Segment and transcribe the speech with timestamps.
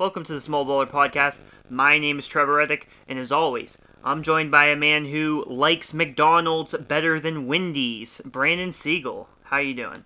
[0.00, 1.42] Welcome to the Small Baller Podcast.
[1.68, 5.92] My name is Trevor Reddick, and as always, I'm joined by a man who likes
[5.92, 9.28] McDonald's better than Wendy's, Brandon Siegel.
[9.42, 10.04] How are you doing?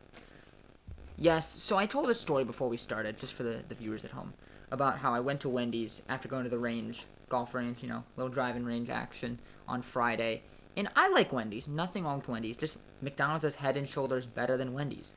[1.16, 4.10] Yes, so I told a story before we started, just for the, the viewers at
[4.10, 4.34] home,
[4.72, 8.02] about how I went to Wendy's after going to the range, golf range, you know,
[8.16, 9.38] little driving range action
[9.68, 10.42] on Friday.
[10.76, 14.56] And I like Wendy's, nothing wrong with Wendy's, just McDonald's is head and shoulders better
[14.56, 15.14] than Wendy's.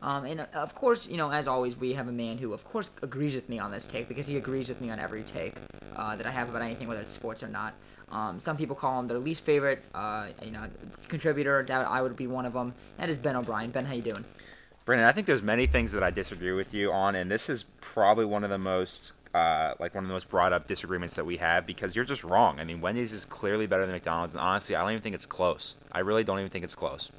[0.00, 2.64] Um, and uh, of course, you know, as always, we have a man who, of
[2.64, 5.54] course, agrees with me on this take because he agrees with me on every take
[5.96, 7.74] uh, that I have about anything, whether it's sports or not.
[8.10, 10.66] Um, some people call him their least favorite, uh, you know,
[11.08, 11.66] contributor.
[11.70, 12.74] I would be one of them.
[12.96, 13.70] That is Ben O'Brien.
[13.70, 14.24] Ben, how you doing?
[14.84, 17.64] Brandon, I think there's many things that I disagree with you on, and this is
[17.82, 21.24] probably one of the most uh, like one of the most brought up disagreements that
[21.24, 22.58] we have because you're just wrong.
[22.58, 25.26] I mean, Wendy's is clearly better than McDonald's, and honestly, I don't even think it's
[25.26, 25.76] close.
[25.92, 27.10] I really don't even think it's close.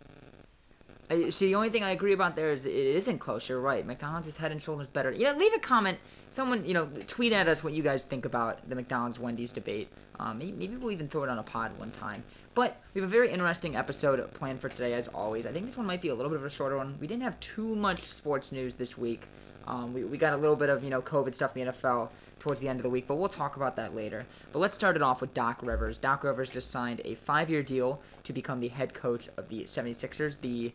[1.32, 3.50] See, the only thing I agree about there is it isn't close.
[3.50, 3.84] You're right.
[3.84, 5.12] McDonald's is head and shoulders better.
[5.12, 5.98] You know, leave a comment.
[6.30, 9.90] Someone, you know, tweet at us what you guys think about the McDonald's Wendy's debate.
[10.20, 12.24] Um, maybe, maybe we'll even throw it on a pod one time.
[12.54, 15.48] But we have a very interesting episode planned for today, as always.
[15.48, 16.96] I think this one might be a little bit of a shorter one.
[17.00, 19.24] We didn't have too much sports news this week.
[19.66, 22.10] Um, we, we got a little bit of, you know, COVID stuff in the NFL
[22.40, 24.26] towards the end of the week, but we'll talk about that later.
[24.54, 25.98] But let's start it off with Doc Rivers.
[25.98, 29.64] Doc Rivers just signed a five year deal to become the head coach of the
[29.64, 30.40] 76ers.
[30.42, 30.72] The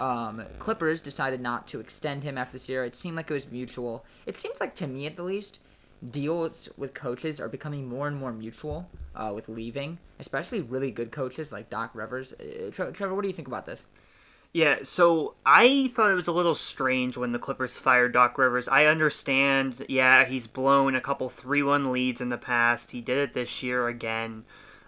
[0.00, 2.84] um, Clippers decided not to extend him after this year.
[2.84, 4.04] It seemed like it was mutual.
[4.26, 5.58] It seems like to me, at the least,
[6.10, 11.10] deals with coaches are becoming more and more mutual uh, with leaving, especially really good
[11.10, 12.32] coaches like Doc Rivers.
[12.34, 13.84] Uh, Trevor, what do you think about this?
[14.52, 18.68] Yeah, so I thought it was a little strange when the Clippers fired Doc Rivers.
[18.68, 22.92] I understand, yeah, he's blown a couple 3 1 leads in the past.
[22.92, 24.44] He did it this year again.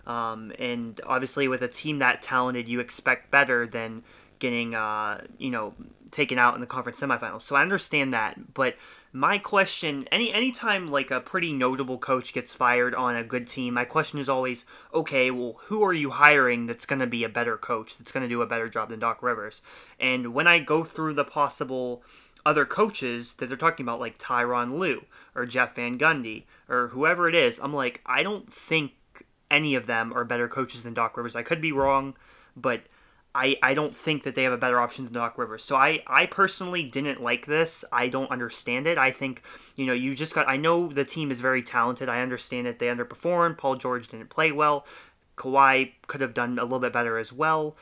[0.06, 4.05] Um, and obviously, with a team that talented, you expect better than
[4.39, 5.75] getting uh, you know
[6.11, 7.42] taken out in the conference semifinals.
[7.42, 8.77] So I understand that, but
[9.12, 13.75] my question any anytime like a pretty notable coach gets fired on a good team,
[13.75, 17.28] my question is always, okay, well, who are you hiring that's going to be a
[17.28, 19.63] better coach, that's going to do a better job than Doc Rivers?
[19.98, 22.02] And when I go through the possible
[22.46, 27.29] other coaches that they're talking about like Tyronn Lue or Jeff Van Gundy or whoever
[27.29, 28.92] it is, I'm like, I don't think
[29.51, 31.36] any of them are better coaches than Doc Rivers.
[31.36, 32.14] I could be wrong,
[32.57, 32.83] but
[33.39, 35.63] I, I don't think that they have a better option than Doc Rivers.
[35.63, 37.85] So I, I personally didn't like this.
[37.93, 38.99] I don't understand it.
[38.99, 39.43] I think,
[39.77, 42.09] you know, you just got I know the team is very talented.
[42.09, 42.81] I understand it.
[42.81, 43.57] They underperformed.
[43.57, 44.85] Paul George didn't play well.
[45.37, 47.77] Kawhi could have done a little bit better as well.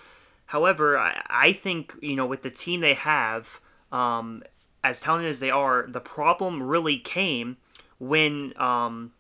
[0.47, 4.43] However, I, I think, you know, with the team they have, um,
[4.85, 7.57] as talented as they are, the problem really came
[7.99, 9.13] when um,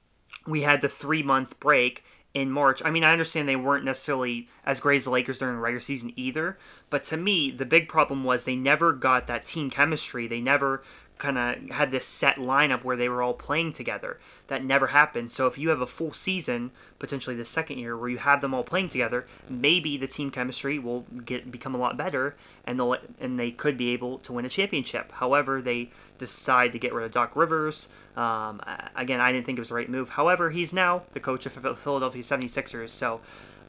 [0.47, 2.05] we had the three month break
[2.37, 2.83] in March.
[2.85, 5.81] I mean, I understand they weren't necessarily as great as the Lakers during the regular
[5.81, 6.59] season either,
[6.91, 10.27] but to me, the big problem was they never got that team chemistry.
[10.27, 10.83] They never
[11.19, 14.19] kind of had this set lineup where they were all playing together.
[14.49, 15.31] That never happened.
[15.31, 18.53] So if you have a full season, potentially the second year, where you have them
[18.53, 22.97] all playing together, maybe the team chemistry will get become a lot better, and they'll
[23.19, 25.11] and they could be able to win a championship.
[25.13, 27.89] However, they decide to get rid of Doc Rivers.
[28.17, 28.61] Um,
[28.95, 30.11] again, I didn't think it was the right move.
[30.11, 33.21] However, he's now the coach of the Philadelphia 76ers, so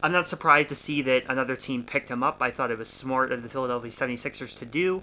[0.01, 2.37] I'm not surprised to see that another team picked him up.
[2.41, 5.01] I thought it was smart of the Philadelphia 76ers to do.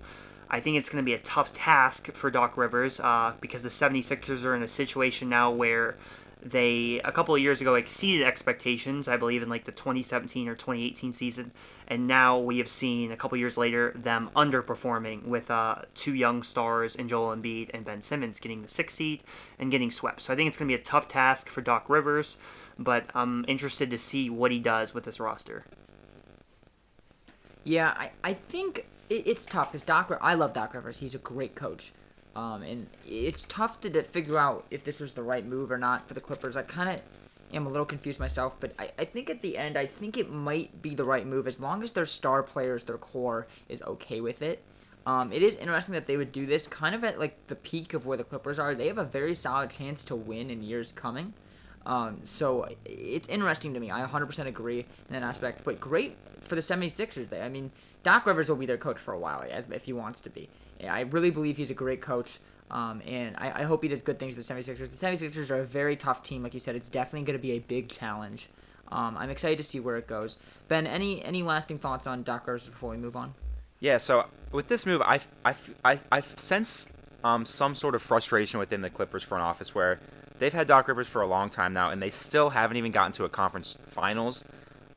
[0.54, 3.70] I think it's going to be a tough task for Doc Rivers uh, because the
[3.70, 5.97] 76ers are in a situation now where
[6.44, 10.54] they a couple of years ago exceeded expectations, I believe, in like the 2017 or
[10.54, 11.50] 2018 season,
[11.88, 16.44] and now we have seen a couple years later them underperforming with uh, two young
[16.44, 19.25] stars in Joel Embiid and Ben Simmons getting the sixth seed
[19.59, 20.22] and getting swept.
[20.22, 22.36] So I think it's going to be a tough task for Doc Rivers,
[22.78, 25.65] but I'm interested to see what he does with this roster.
[27.65, 30.16] Yeah, I, I think it, it's tough because Doc.
[30.20, 30.98] I love Doc Rivers.
[30.98, 31.92] He's a great coach.
[32.37, 35.78] Um, and it's tough to, to figure out if this was the right move or
[35.78, 36.56] not for the Clippers.
[36.56, 37.00] I kind of
[37.54, 40.32] am a little confused myself, but I, I think at the end, I think it
[40.32, 44.20] might be the right move as long as their star players, their core, is okay
[44.20, 44.62] with it.
[45.06, 47.94] Um, it is interesting that they would do this kind of at like the peak
[47.94, 48.75] of where the Clippers are.
[48.75, 51.34] They have a very solid chance to win in years coming.
[51.86, 53.91] Um, so it's interesting to me.
[53.91, 55.62] I 100% agree in that aspect.
[55.62, 56.16] But great
[56.47, 57.43] for the 76ers.
[57.43, 57.71] I mean,
[58.03, 60.49] Doc Rivers will be their coach for a while, as if he wants to be.
[60.87, 62.39] I really believe he's a great coach.
[62.71, 64.99] Um, and I, I, hope he does good things with the 76ers.
[64.99, 66.75] The 76ers are a very tough team, like you said.
[66.75, 68.49] It's definitely going to be a big challenge.
[68.91, 70.39] Um, I'm excited to see where it goes.
[70.69, 73.35] Ben, any any lasting thoughts on Doc Rivers before we move on?
[73.81, 75.55] Yeah, so with this move, I, I,
[75.85, 76.89] I, I sense
[77.23, 80.01] um, some sort of frustration within the Clippers front office where
[80.39, 83.13] they've had Doc Rivers for a long time now, and they still haven't even gotten
[83.13, 84.45] to a conference finals,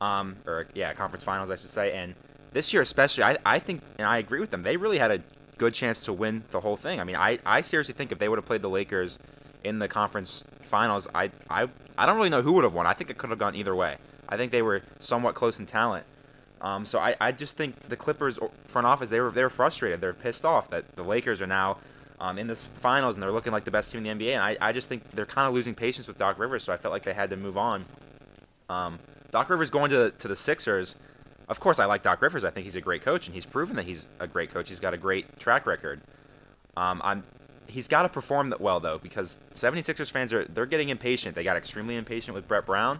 [0.00, 1.92] um, or yeah, conference finals, I should say.
[1.92, 2.14] And
[2.52, 5.20] this year, especially, I, I think, and I agree with them, they really had a
[5.58, 7.00] good chance to win the whole thing.
[7.00, 9.18] I mean, I, I seriously think if they would have played the Lakers
[9.64, 12.86] in the conference finals, I I I don't really know who would have won.
[12.86, 13.96] I think it could have gone either way.
[14.28, 16.06] I think they were somewhat close in talent.
[16.60, 20.00] Um, so I, I just think the Clippers front office they were they were frustrated.
[20.00, 21.78] They're pissed off that the Lakers are now
[22.20, 24.32] um, in this finals and they're looking like the best team in the NBA.
[24.34, 26.64] And I, I just think they're kind of losing patience with Doc Rivers.
[26.64, 27.84] So I felt like they had to move on.
[28.68, 28.98] Um,
[29.30, 30.96] Doc Rivers going to to the Sixers.
[31.48, 32.44] Of course, I like Doc Rivers.
[32.44, 34.68] I think he's a great coach, and he's proven that he's a great coach.
[34.68, 36.00] He's got a great track record.
[36.76, 37.24] Um, I'm
[37.68, 41.34] he's got to perform that well though because 76ers fans are they're getting impatient.
[41.34, 42.98] They got extremely impatient with Brett Brown.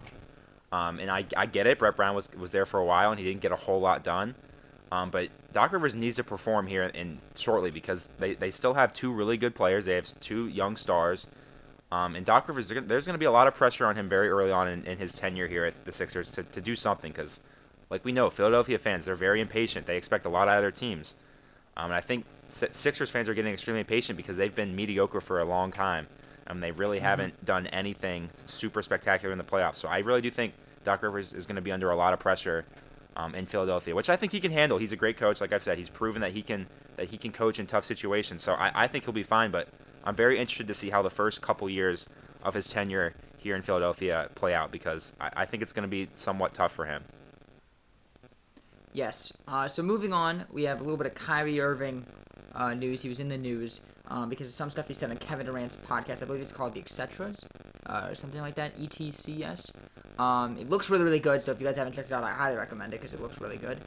[0.70, 1.78] Um, and I, I get it.
[1.78, 4.04] Brett Brown was was there for a while and he didn't get a whole lot
[4.04, 4.34] done.
[4.90, 8.94] Um, but Doc Rivers needs to perform here in shortly because they, they still have
[8.94, 9.84] two really good players.
[9.84, 11.26] They have two young stars.
[11.90, 14.28] Um, and Doc Rivers, there's going to be a lot of pressure on him very
[14.28, 17.40] early on in, in his tenure here at the Sixers to, to do something because,
[17.88, 19.86] like we know, Philadelphia fans, they're very impatient.
[19.86, 21.14] They expect a lot out of their teams.
[21.76, 25.40] Um, and I think Sixers fans are getting extremely impatient because they've been mediocre for
[25.40, 26.06] a long time.
[26.48, 27.06] and they really mm-hmm.
[27.06, 29.76] haven't done anything super spectacular in the playoffs.
[29.76, 30.54] So I really do think
[30.84, 32.64] Doc Rivers is going to be under a lot of pressure
[33.16, 34.78] um, in Philadelphia, which I think he can handle.
[34.78, 35.78] He's a great coach, like I've said.
[35.78, 38.42] He's proven that he can that he can coach in tough situations.
[38.42, 39.50] So I, I think he'll be fine.
[39.50, 39.68] But
[40.08, 42.06] I'm very interested to see how the first couple years
[42.42, 45.88] of his tenure here in Philadelphia play out because I, I think it's going to
[45.88, 47.04] be somewhat tough for him.
[48.94, 49.36] Yes.
[49.46, 52.06] Uh, so moving on, we have a little bit of Kyrie Irving
[52.54, 53.02] uh, news.
[53.02, 55.76] He was in the news um, because of some stuff he said on Kevin Durant's
[55.76, 56.22] podcast.
[56.22, 57.44] I believe it's called the Etcetras
[57.84, 58.78] uh, or something like that.
[58.78, 59.72] ETCS.
[60.18, 61.42] Um, it looks really, really good.
[61.42, 63.42] So if you guys haven't checked it out, I highly recommend it because it looks
[63.42, 63.78] really good.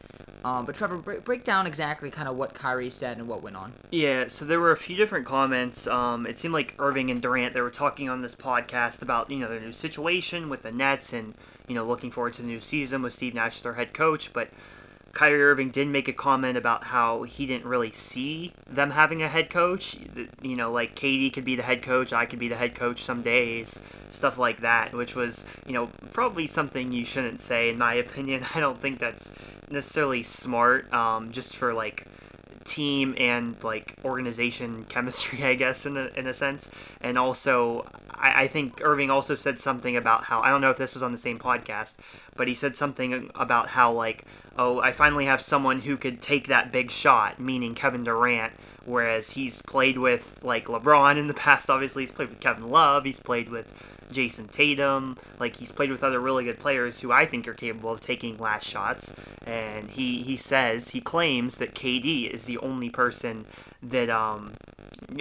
[0.43, 3.55] Um, but Trevor, break, break down exactly kind of what Kyrie said and what went
[3.55, 3.73] on.
[3.91, 5.85] Yeah, so there were a few different comments.
[5.87, 9.37] Um, it seemed like Irving and Durant they were talking on this podcast about you
[9.37, 11.35] know their new situation with the Nets and
[11.67, 14.49] you know looking forward to the new season with Steve Nash their head coach, but
[15.13, 19.27] Kyrie Irving did make a comment about how he didn't really see them having a
[19.27, 19.97] head coach.
[20.41, 23.03] You know, like KD could be the head coach, I could be the head coach
[23.03, 27.77] some days, stuff like that, which was, you know, probably something you shouldn't say, in
[27.77, 28.45] my opinion.
[28.55, 29.33] I don't think that's
[29.69, 32.07] necessarily smart, um, just for like
[32.63, 36.69] team and like organization chemistry, I guess, in a, in a sense.
[37.01, 40.77] And also, I, I think Irving also said something about how I don't know if
[40.77, 41.93] this was on the same podcast,
[42.35, 44.25] but he said something about how like,
[44.57, 48.53] oh, I finally have someone who could take that big shot, meaning Kevin Durant.
[48.83, 51.69] Whereas he's played with like LeBron in the past.
[51.69, 53.05] Obviously, he's played with Kevin Love.
[53.05, 53.71] He's played with
[54.11, 55.17] Jayson Tatum.
[55.39, 58.37] Like he's played with other really good players who I think are capable of taking
[58.37, 59.13] last shots.
[59.45, 63.45] And he he says he claims that KD is the only person
[63.83, 64.53] that um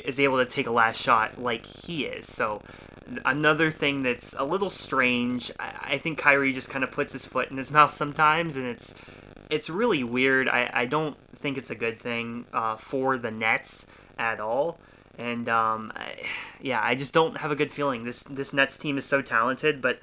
[0.05, 2.27] is able to take a last shot like he is.
[2.27, 2.63] So
[3.25, 5.51] another thing that's a little strange.
[5.59, 8.67] I, I think Kyrie just kind of puts his foot in his mouth sometimes, and
[8.67, 8.95] it's
[9.51, 10.49] it's really weird.
[10.49, 13.87] I, I don't think it's a good thing uh, for the Nets
[14.19, 14.79] at all.
[15.19, 16.23] And um, I,
[16.61, 18.05] yeah, I just don't have a good feeling.
[18.05, 20.01] This this Nets team is so talented, but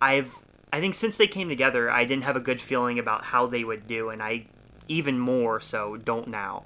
[0.00, 0.32] I've
[0.72, 3.62] I think since they came together, I didn't have a good feeling about how they
[3.62, 4.46] would do, and I
[4.88, 6.64] even more so don't now.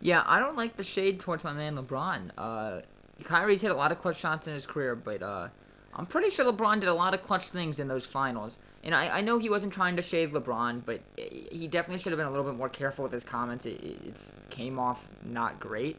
[0.00, 2.30] Yeah, I don't like the shade towards my man LeBron.
[2.36, 2.80] Uh,
[3.22, 5.48] Kyrie's hit a lot of clutch shots in his career, but uh,
[5.94, 8.58] I'm pretty sure LeBron did a lot of clutch things in those finals.
[8.84, 12.18] And I, I know he wasn't trying to shave LeBron, but he definitely should have
[12.18, 13.64] been a little bit more careful with his comments.
[13.64, 15.96] It, it came off not great.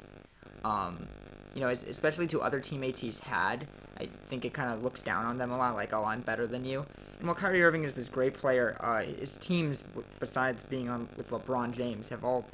[0.63, 1.07] Um,
[1.55, 3.67] you know, especially to other teammates he's had.
[3.99, 6.45] I think it kind of looks down on them a lot, like, oh, I'm better
[6.45, 6.85] than you.
[7.17, 9.83] And while Kyrie Irving is this great player, uh, his teams,
[10.19, 12.45] besides being on with LeBron James, have all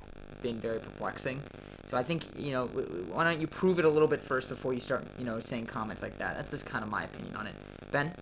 [0.42, 1.42] been very perplexing.
[1.88, 4.74] So I think you know, why don't you prove it a little bit first before
[4.74, 6.38] you start, you know, saying comments like that.
[6.38, 7.56] That's just kind of my opinion on it.
[7.92, 8.14] Ben.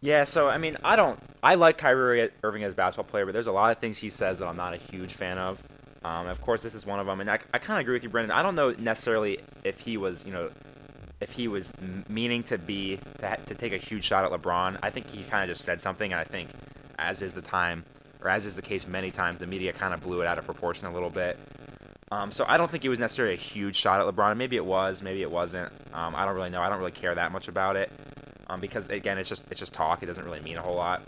[0.00, 1.20] Yeah, so I mean, I don't.
[1.42, 4.08] I like Kyrie Irving as a basketball player, but there's a lot of things he
[4.08, 5.62] says that I'm not a huge fan of.
[6.02, 8.02] Um, of course, this is one of them, and I, I kind of agree with
[8.02, 8.30] you, Brendan.
[8.30, 10.50] I don't know necessarily if he was, you know,
[11.20, 11.72] if he was
[12.08, 14.78] meaning to be to, to take a huge shot at LeBron.
[14.82, 16.48] I think he kind of just said something, and I think,
[16.98, 17.84] as is the time,
[18.22, 20.46] or as is the case many times, the media kind of blew it out of
[20.46, 21.38] proportion a little bit.
[22.10, 24.38] Um, so I don't think it was necessarily a huge shot at LeBron.
[24.38, 25.70] Maybe it was, maybe it wasn't.
[25.92, 26.62] Um, I don't really know.
[26.62, 27.92] I don't really care that much about it
[28.50, 30.02] um, because again, it's just it's just talk.
[30.02, 31.02] It doesn't really mean a whole lot.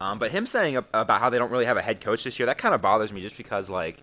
[0.00, 2.46] Um, but him saying about how they don't really have a head coach this year,
[2.46, 3.98] that kind of bothers me just because like,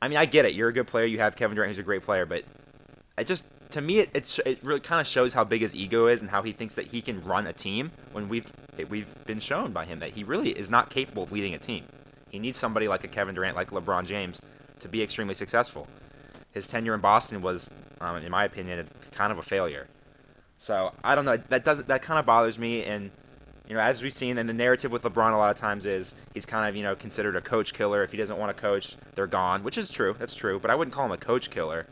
[0.00, 0.54] I mean, I get it.
[0.54, 1.04] You're a good player.
[1.04, 2.44] You have Kevin Durant, who's a great player, but
[3.18, 6.06] it just to me it it, it really kind of shows how big his ego
[6.06, 8.46] is and how he thinks that he can run a team when we've
[8.88, 11.84] we've been shown by him that he really is not capable of leading a team.
[12.28, 14.40] He needs somebody like a Kevin Durant, like LeBron James,
[14.78, 15.88] to be extremely successful.
[16.52, 17.70] His tenure in Boston was,
[18.00, 19.88] um, in my opinion, kind of a failure.
[20.58, 21.36] So I don't know.
[21.36, 22.84] That doesn't that kind of bothers me.
[22.84, 23.10] And
[23.68, 26.14] you know, as we've seen, and the narrative with LeBron a lot of times is
[26.34, 28.02] he's kind of you know considered a coach killer.
[28.02, 30.14] If he doesn't want to coach, they're gone, which is true.
[30.18, 30.58] That's true.
[30.58, 31.86] But I wouldn't call him a coach killer.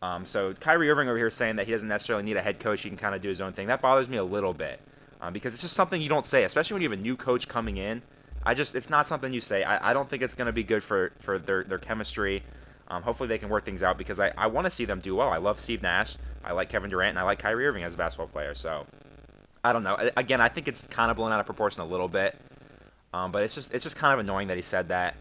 [0.00, 2.82] Um, so Kyrie Irving over here saying that he doesn't necessarily need a head coach;
[2.82, 3.68] he can kind of do his own thing.
[3.68, 4.80] That bothers me a little bit
[5.20, 7.46] um, because it's just something you don't say, especially when you have a new coach
[7.46, 8.02] coming in.
[8.44, 9.62] I just it's not something you say.
[9.62, 12.42] I, I don't think it's going to be good for for their their chemistry.
[12.88, 15.14] Um, hopefully they can work things out because I, I want to see them do
[15.14, 15.30] well.
[15.30, 16.16] I love Steve Nash.
[16.44, 18.54] I like Kevin Durant and I like Kyrie Irving as a basketball player.
[18.54, 18.86] So
[19.64, 19.96] I don't know.
[20.16, 22.36] Again, I think it's kind of blown out of proportion a little bit.
[23.14, 25.14] Um, but it's just it's just kind of annoying that he said that.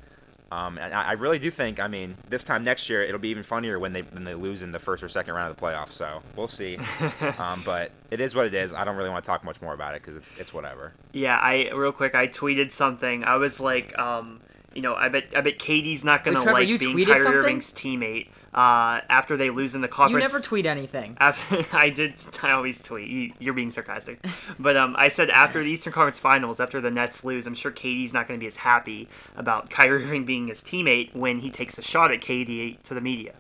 [0.52, 3.30] Um, and I, I really do think, I mean, this time next year it'll be
[3.30, 5.62] even funnier when they when they lose in the first or second round of the
[5.62, 5.92] playoffs.
[5.92, 6.78] So we'll see.
[7.38, 8.74] um, but it is what it is.
[8.74, 10.94] I don't really want to talk much more about it because it's it's whatever.
[11.14, 13.24] Yeah, I real quick I tweeted something.
[13.24, 14.42] I was like, um,
[14.74, 17.24] you know, I bet I bet KD's not gonna Wait, Trevor, like you being Kyrie
[17.24, 17.40] something?
[17.40, 20.24] Irving's teammate uh, after they lose in the conference.
[20.24, 21.16] You never tweet anything.
[21.20, 22.16] After, I did.
[22.44, 23.08] I always tweet.
[23.08, 24.26] You, you're being sarcastic,
[24.60, 27.72] but um, I said after the Eastern Conference Finals, after the Nets lose, I'm sure
[27.72, 31.50] KD's not going to be as happy about Kyrie Irving being his teammate when he
[31.50, 33.34] takes a shot at KD to the media.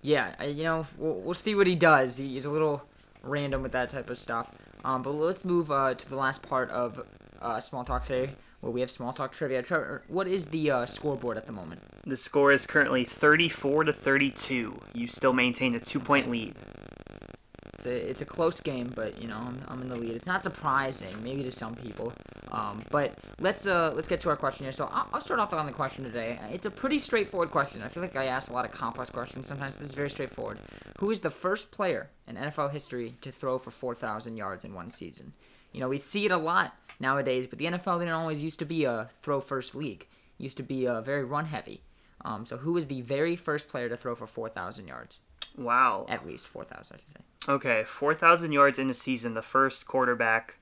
[0.00, 2.16] Yeah, you know, we'll, we'll see what he does.
[2.16, 2.82] He's a little
[3.22, 4.48] random with that type of stuff.
[4.84, 7.04] Um, but let's move uh, to the last part of
[7.42, 8.32] uh, small talk today.
[8.60, 9.62] Well, we have small talk trivia.
[9.62, 11.80] Trevor, what is the uh, scoreboard at the moment?
[12.04, 14.80] The score is currently 34 to 32.
[14.94, 16.54] You still maintain a two point lead.
[17.74, 20.10] It's a, it's a close game, but you know I'm, I'm in the lead.
[20.10, 22.12] It's not surprising, maybe to some people.
[22.50, 24.72] Um, but let's uh let's get to our question here.
[24.72, 26.40] So I'll, I'll start off on the question today.
[26.50, 27.82] It's a pretty straightforward question.
[27.82, 29.46] I feel like I ask a lot of complex questions.
[29.46, 30.58] Sometimes this is very straightforward.
[30.98, 34.90] Who is the first player in NFL history to throw for 4,000 yards in one
[34.90, 35.32] season?
[35.72, 38.64] You know we see it a lot nowadays, but the NFL didn't always used to
[38.64, 40.06] be a throw first league.
[40.38, 41.82] It used to be a very run heavy.
[42.24, 45.20] Um, so was the very first player to throw for 4,000 yards?
[45.56, 46.06] Wow.
[46.08, 47.52] At least 4,000, I should say.
[47.52, 50.56] Okay, 4,000 yards in a season, the first quarterback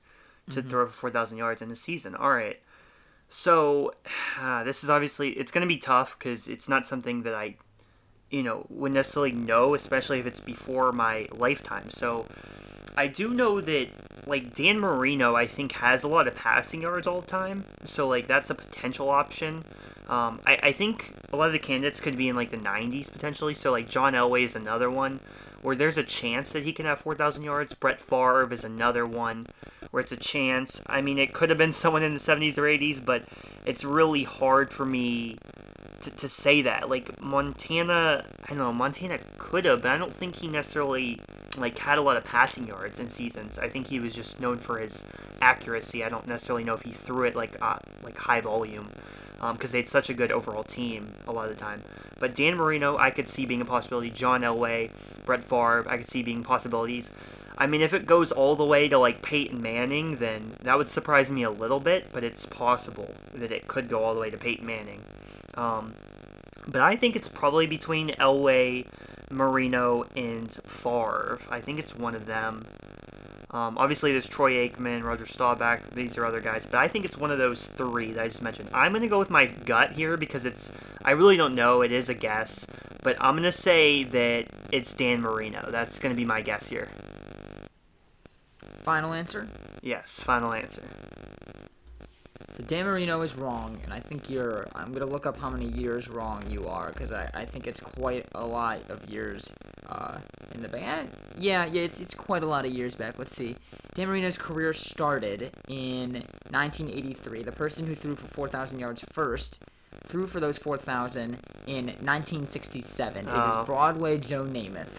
[0.49, 0.69] to Mm-hmm.
[0.69, 2.15] throw for 4,000 yards in a season.
[2.15, 2.61] All right.
[3.27, 3.93] So,
[4.39, 7.55] uh, this is obviously, it's going to be tough because it's not something that I,
[8.29, 11.89] you know, would necessarily know, especially if it's before my lifetime.
[11.89, 12.27] So,
[12.97, 13.89] I do know that,
[14.25, 17.63] like, Dan Marino, I think, has a lot of passing yards all the time.
[17.85, 19.63] So, like, that's a potential option.
[20.09, 23.11] Um, I, I think a lot of the candidates could be in, like, the 90s
[23.11, 23.53] potentially.
[23.53, 25.19] So, like, John Elway is another one
[25.61, 27.73] where there's a chance that he can have 4,000 yards.
[27.73, 29.47] Brett Favre is another one
[29.91, 30.81] where it's a chance.
[30.87, 33.25] I mean, it could have been someone in the 70s or 80s, but
[33.65, 35.37] it's really hard for me
[36.01, 36.89] to, to say that.
[36.89, 41.19] Like, Montana, I don't know, Montana could have, but I don't think he necessarily,
[41.61, 43.57] like, had a lot of passing yards in seasons.
[43.57, 45.03] I think he was just known for his
[45.41, 46.03] accuracy.
[46.03, 48.89] I don't necessarily know if he threw it, like, uh, like high volume
[49.53, 51.81] because they had such a good overall team a lot of the time.
[52.19, 54.09] But Dan Marino, I could see being a possibility.
[54.09, 54.89] John Elway,
[55.25, 57.11] Brett Favre, I could see being possibilities.
[57.57, 60.89] I mean, if it goes all the way to like Peyton Manning, then that would
[60.89, 62.11] surprise me a little bit.
[62.11, 65.03] But it's possible that it could go all the way to Peyton Manning.
[65.55, 65.93] Um,
[66.67, 68.85] but I think it's probably between Elway,
[69.29, 71.39] Marino, and Favre.
[71.49, 72.65] I think it's one of them.
[73.49, 75.91] Um, obviously, there's Troy Aikman, Roger Staubach.
[75.91, 78.41] These are other guys, but I think it's one of those three that I just
[78.41, 78.69] mentioned.
[78.73, 80.69] I'm gonna go with my gut here because it's
[81.03, 81.81] I really don't know.
[81.81, 82.65] It is a guess,
[83.03, 85.69] but I'm gonna say that it's Dan Marino.
[85.71, 86.89] That's gonna be my guess here.
[88.83, 89.47] Final answer?
[89.81, 90.83] Yes, final answer.
[92.57, 94.65] So Dan Marino is wrong, and I think you're.
[94.73, 97.79] I'm gonna look up how many years wrong you are, because I, I think it's
[97.79, 99.47] quite a lot of years
[99.87, 100.17] uh,
[100.55, 101.05] in the back.
[101.37, 103.19] Yeah, yeah, it's it's quite a lot of years back.
[103.19, 103.55] Let's see.
[103.93, 106.13] Dan Marino's career started in
[106.49, 107.43] 1983.
[107.43, 109.59] The person who threw for 4,000 yards first
[110.05, 111.37] threw for those 4,000
[111.67, 113.27] in 1967.
[113.27, 113.37] It Oh.
[113.37, 114.89] was Broadway Joe Namath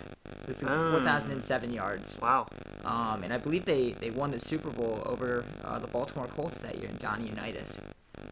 [0.47, 0.91] who threw for Mm.
[0.93, 2.19] 4,007 yards.
[2.21, 2.47] Wow.
[2.89, 6.61] Um, and I believe they, they won the Super Bowl over uh, the Baltimore Colts
[6.61, 7.79] that year, and Johnny Unitas.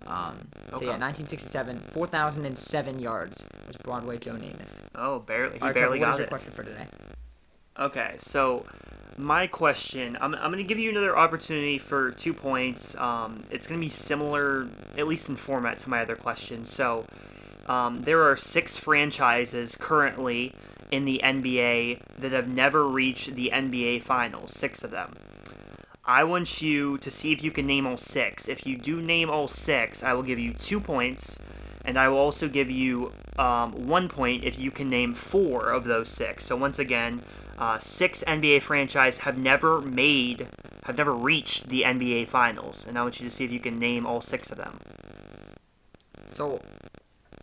[0.06, 0.86] Um, so Okay.
[0.86, 4.66] yeah, 1967, 4,007 yards was Broadway Joe Namath.
[4.94, 5.58] Oh, barely.
[5.58, 6.30] He right, barely Trevor, got your it.
[6.30, 6.86] question for today?
[7.78, 8.64] Okay, so
[9.18, 12.96] my question I'm, I'm going to give you another opportunity for two points.
[12.96, 16.64] Um, it's going to be similar, at least in format, to my other question.
[16.64, 17.04] So
[17.66, 20.52] um, there are six franchises currently
[20.90, 25.14] in the NBA that have never reached the NBA Finals, six of them.
[26.04, 28.48] I want you to see if you can name all six.
[28.48, 31.36] If you do name all six, I will give you two points,
[31.84, 35.84] and I will also give you um, one point if you can name four of
[35.84, 36.44] those six.
[36.46, 37.22] So once again,
[37.58, 40.46] uh, six NBA franchise have never made,
[40.84, 43.78] have never reached the NBA Finals, and I want you to see if you can
[43.78, 44.78] name all six of them.
[46.30, 46.60] So,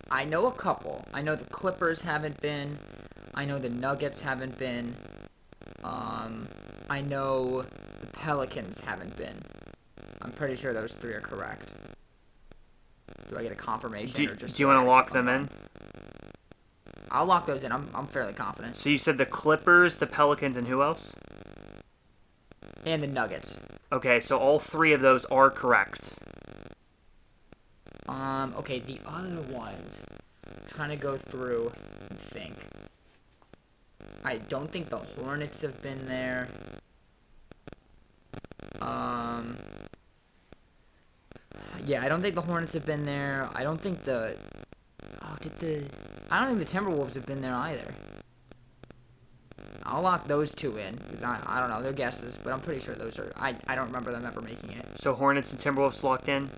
[0.10, 1.04] I know a couple.
[1.14, 2.78] I know the Clippers haven't been.
[3.36, 4.96] I know the Nuggets haven't been.
[5.84, 6.48] Um,
[6.90, 7.64] I know
[8.00, 9.42] the Pelicans haven't been.
[10.22, 11.72] I'm pretty sure those three are correct.
[13.30, 14.56] Do I get a confirmation Do, or just?
[14.56, 15.50] do you want to lock them in?
[17.10, 17.72] I'll lock those in.
[17.72, 18.78] I'm, I'm fairly confident.
[18.78, 21.14] So you said the Clippers, the Pelicans, and who else?
[22.86, 23.56] And the Nuggets.
[23.92, 26.14] Okay, so all three of those are correct.
[28.08, 30.04] Um, okay, the other ones.
[30.48, 31.72] I'm trying to go through
[32.10, 32.56] and think.
[34.24, 36.48] I don't think the Hornets have been there.
[38.82, 39.58] Um.
[41.86, 43.50] Yeah, I don't think the Hornets have been there.
[43.54, 44.38] I don't think the.
[45.22, 45.86] Oh, did the.
[46.32, 47.94] I don't think the Timberwolves have been there either.
[49.86, 52.80] I'll lock those two in because I, I don't know they're guesses, but I'm pretty
[52.80, 53.32] sure those are.
[53.36, 54.86] I, I don't remember them ever making it.
[54.96, 56.50] So Hornets and Timberwolves locked in.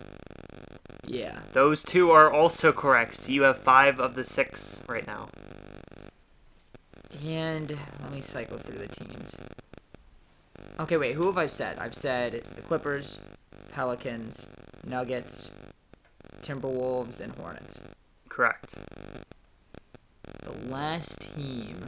[1.07, 1.39] Yeah.
[1.53, 3.27] Those two are also correct.
[3.27, 5.27] You have five of the six right now.
[7.25, 9.35] And let me cycle through the teams.
[10.79, 11.79] Okay, wait, who have I said?
[11.79, 13.17] I've said the Clippers,
[13.71, 14.45] Pelicans,
[14.85, 15.51] Nuggets,
[16.43, 17.79] Timberwolves, and Hornets.
[18.29, 18.75] Correct.
[20.43, 21.83] The last team.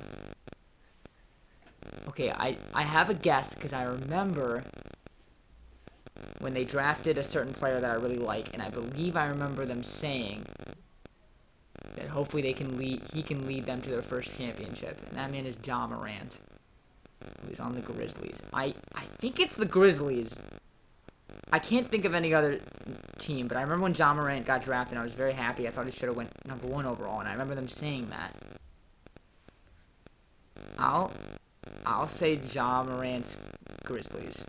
[2.07, 4.63] Okay, I, I have a guess because I remember
[6.39, 9.67] when they drafted a certain player that I really like, and I believe I remember
[9.67, 10.47] them saying
[12.17, 15.45] hopefully they can lead he can lead them to their first championship, and that man
[15.45, 16.39] is Ja Morant,
[17.45, 18.41] who's on the Grizzlies.
[18.51, 20.33] I I think it's the Grizzlies.
[21.53, 22.59] I can't think of any other
[23.19, 25.67] team, but I remember when Ja Morant got drafted, I was very happy.
[25.67, 28.35] I thought he should have went number one overall, and I remember them saying that.
[30.79, 31.11] I'll
[31.85, 33.37] I'll say Ja Morant's
[33.83, 34.43] Grizzlies.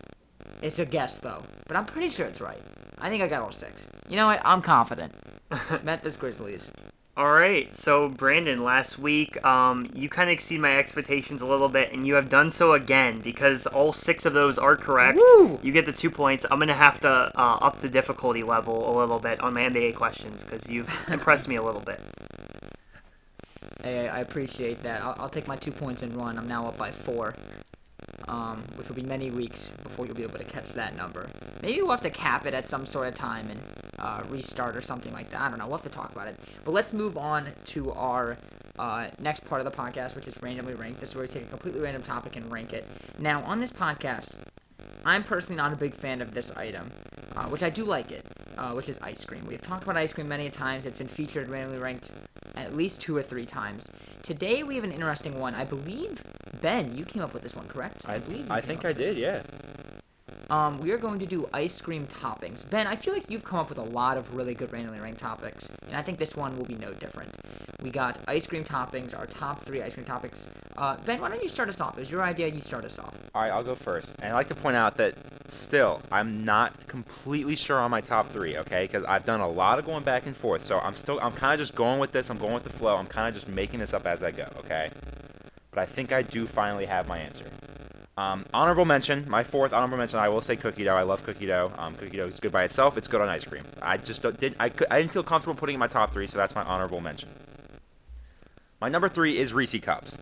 [0.62, 2.62] It's a guess though, but I'm pretty sure it's right.
[2.98, 3.86] I think I got all six.
[4.08, 4.40] You know what?
[4.42, 5.12] I'm confident.
[5.84, 6.70] Memphis Grizzlies.
[7.18, 11.68] All right, so Brandon, last week um, you kind of exceed my expectations a little
[11.68, 15.18] bit, and you have done so again because all six of those are correct.
[15.18, 15.58] Woo!
[15.60, 16.46] You get the two points.
[16.48, 19.96] I'm gonna have to uh, up the difficulty level a little bit on my NBA
[19.96, 22.00] questions because you've impressed me a little bit.
[23.82, 25.02] Hey, I appreciate that.
[25.02, 26.38] I'll, I'll take my two points and run.
[26.38, 27.34] I'm now up by four,
[28.28, 31.28] um, which will be many weeks before you'll be able to catch that number.
[31.62, 33.60] Maybe we'll have to cap it at some sort of time and
[33.98, 35.40] uh, restart or something like that.
[35.40, 35.66] I don't know.
[35.66, 36.38] We'll have to talk about it.
[36.64, 38.36] But let's move on to our
[38.78, 41.00] uh, next part of the podcast, which is randomly ranked.
[41.00, 42.86] This is where we take a completely random topic and rank it.
[43.18, 44.32] Now, on this podcast,
[45.04, 46.90] I'm personally not a big fan of this item,
[47.36, 48.24] uh, which I do like it,
[48.56, 49.44] uh, which is ice cream.
[49.46, 50.86] We've talked about ice cream many times.
[50.86, 52.10] It's been featured randomly ranked
[52.56, 53.90] at least two or three times.
[54.22, 55.54] Today we have an interesting one.
[55.54, 56.22] I believe
[56.60, 58.02] Ben, you came up with this one, correct?
[58.06, 58.46] I, believe.
[58.46, 59.42] you I think I did, yeah.
[60.50, 62.68] Um, we are going to do ice cream toppings.
[62.70, 65.20] Ben, I feel like you've come up with a lot of really good randomly ranked
[65.20, 67.36] topics, and I think this one will be no different.
[67.82, 70.48] We got ice cream toppings, our top three ice cream topics.
[70.78, 71.98] Uh, ben, why don't you start us off?
[71.98, 72.48] Was your idea.
[72.48, 73.14] You start us off.
[73.34, 74.14] All right, I'll go first.
[74.20, 75.16] And I'd like to point out that
[75.48, 78.84] still, I'm not completely sure on my top three, okay?
[78.84, 80.64] Because I've done a lot of going back and forth.
[80.64, 82.30] So I'm still, I'm kind of just going with this.
[82.30, 82.96] I'm going with the flow.
[82.96, 84.90] I'm kind of just making this up as I go, okay?
[85.70, 87.44] But I think I do finally have my answer.
[88.18, 90.96] Um, honorable mention, my fourth honorable mention, I will say cookie dough.
[90.96, 91.70] I love cookie dough.
[91.78, 92.98] Um, cookie dough is good by itself.
[92.98, 93.62] It's good on ice cream.
[93.80, 96.12] I just don't, did I, could, I didn't feel comfortable putting it in my top
[96.12, 97.28] three, so that's my honorable mention.
[98.80, 100.18] My number three is Reese Cups.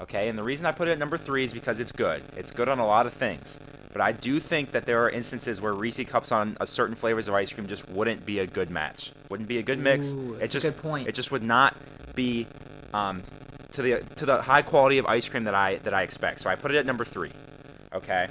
[0.00, 2.24] Okay, and the reason I put it at number three is because it's good.
[2.36, 3.60] It's good on a lot of things.
[3.92, 7.28] But I do think that there are instances where Reese Cups on a certain flavors
[7.28, 9.12] of ice cream just wouldn't be a good match.
[9.30, 10.14] Wouldn't be a good mix.
[10.14, 11.06] Ooh, it just good point.
[11.06, 11.76] it just would not
[12.16, 12.48] be
[12.92, 13.22] um,
[13.76, 16.40] to the to the high quality of ice cream that I that I expect.
[16.40, 17.30] So I put it at number three.
[17.92, 18.28] Okay.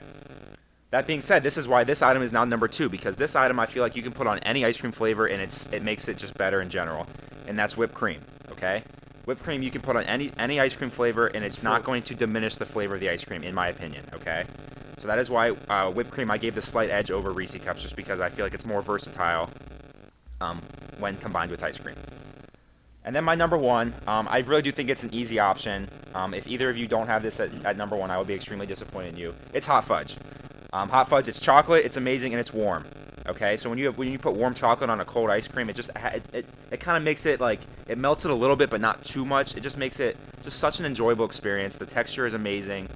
[0.89, 3.59] That being said, this is why this item is now number two because this item
[3.59, 6.07] I feel like you can put on any ice cream flavor and it's it makes
[6.07, 7.07] it just better in general,
[7.47, 8.21] and that's whipped cream.
[8.51, 8.83] Okay.
[9.25, 12.01] Whipped cream you can put on any any ice cream flavor and it's not going
[12.03, 14.03] to diminish the flavor of the ice cream in my opinion.
[14.13, 14.45] Okay.
[14.97, 17.83] So that is why uh, whipped cream I gave the slight edge over Reese cups
[17.83, 19.49] just because I feel like it's more versatile
[20.41, 20.59] um,
[20.97, 21.95] when combined with ice cream.
[23.05, 25.87] And then my number one, um, I really do think it's an easy option.
[26.15, 28.33] Um, if either of you don't have this at, at number one, I would be
[28.33, 29.35] extremely disappointed in you.
[29.53, 30.17] It's hot fudge.
[30.73, 32.83] Um, hot fudge, it's chocolate, it's amazing, and it's warm.
[33.27, 35.69] Okay, so when you have, when you put warm chocolate on a cold ice cream,
[35.69, 38.55] it just it, it, it kind of makes it like it melts it a little
[38.55, 39.55] bit, but not too much.
[39.55, 41.75] It just makes it just such an enjoyable experience.
[41.75, 42.87] The texture is amazing.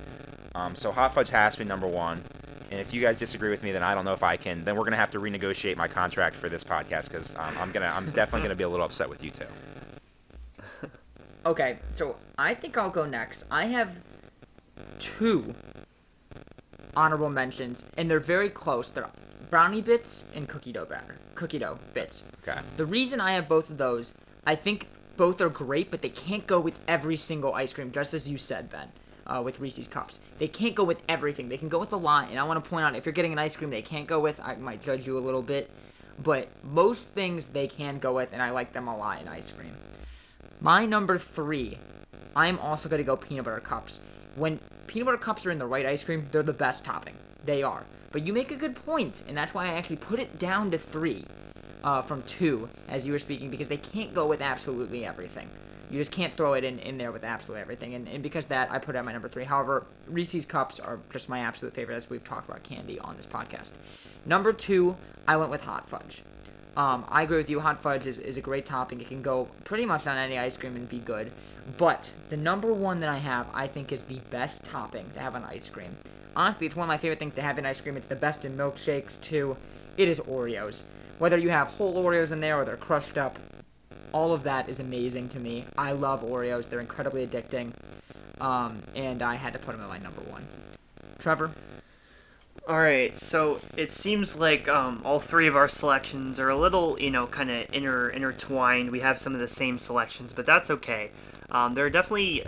[0.56, 2.24] Um, so hot fudge has to be number one.
[2.69, 4.63] And if you guys disagree with me, then I don't know if I can.
[4.63, 7.91] Then we're gonna have to renegotiate my contract for this podcast because um, I'm gonna
[7.95, 9.45] I'm definitely gonna be a little upset with you too.
[11.45, 13.45] Okay, so I think I'll go next.
[13.49, 13.97] I have
[14.99, 15.56] two
[16.95, 18.91] honorable mentions, and they're very close.
[18.91, 19.10] They're
[19.49, 21.17] brownie bits and cookie dough batter.
[21.36, 22.23] Cookie dough bits.
[22.43, 22.60] Okay.
[22.78, 24.13] The reason I have both of those,
[24.45, 28.13] I think both are great, but they can't go with every single ice cream, just
[28.13, 28.89] as you said, Ben,
[29.25, 30.21] uh, with Reese's Cups.
[30.39, 31.49] They can't go with everything.
[31.49, 33.34] They can go with a lot, and I want to point out if you're getting
[33.34, 35.69] an ice cream they can't go with, I might judge you a little bit,
[36.21, 39.52] but most things they can go with, and I like them a lot in ice
[39.52, 39.75] cream.
[40.62, 41.78] My number three
[42.36, 44.02] I'm also gonna go peanut butter cups.
[44.36, 47.15] When peanut butter cups are in the right ice cream, they're the best topping.
[47.45, 47.84] They are.
[48.12, 50.78] But you make a good point, and that's why I actually put it down to
[50.78, 51.26] three
[51.84, 55.50] uh, from two as you were speaking because they can't go with absolutely everything.
[55.89, 57.95] You just can't throw it in, in there with absolutely everything.
[57.95, 59.45] And, and because that, I put it at my number three.
[59.45, 63.26] However, Reese's Cups are just my absolute favorite as we've talked about candy on this
[63.26, 63.72] podcast.
[64.26, 64.95] Number two,
[65.28, 66.22] I went with Hot Fudge.
[66.78, 67.60] Um, I agree with you.
[67.60, 69.02] Hot Fudge is, is a great topping.
[69.02, 71.32] It can go pretty much on any ice cream and be good.
[71.78, 75.36] But the number one that I have, I think, is the best topping to have
[75.36, 75.96] on ice cream.
[76.36, 77.98] Honestly, it's one of my favorite things to have in ice cream.
[77.98, 79.58] It's the best in milkshakes, too.
[79.98, 80.84] It is Oreos.
[81.18, 83.38] Whether you have whole Oreos in there or they're crushed up,
[84.14, 85.66] all of that is amazing to me.
[85.78, 86.70] I love Oreos.
[86.70, 87.74] They're incredibly addicting.
[88.40, 90.48] Um, and I had to put them at my number one.
[91.20, 91.52] Trevor?
[92.70, 97.00] All right, so it seems like um, all three of our selections are a little,
[97.02, 98.92] you know, kind of inter intertwined.
[98.92, 101.10] We have some of the same selections, but that's okay.
[101.50, 102.44] Um, there are definitely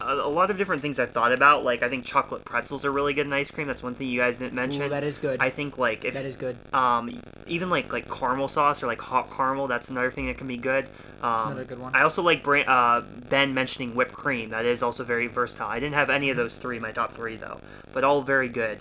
[0.00, 1.62] a, a, lot of different things I've thought about.
[1.62, 3.66] Like I think chocolate pretzels are really good in ice cream.
[3.66, 4.80] That's one thing you guys didn't mention.
[4.80, 5.42] Ooh, that is good.
[5.42, 6.56] I think like if that is good.
[6.72, 9.66] Um, even like like caramel sauce or like hot caramel.
[9.66, 10.86] That's another thing that can be good.
[11.20, 11.94] Um, that's another good one.
[11.94, 14.48] I also like Brand, uh, Ben mentioning whipped cream.
[14.48, 15.68] That is also very versatile.
[15.68, 17.60] I didn't have any of those three in my top three though,
[17.92, 18.78] but all very good.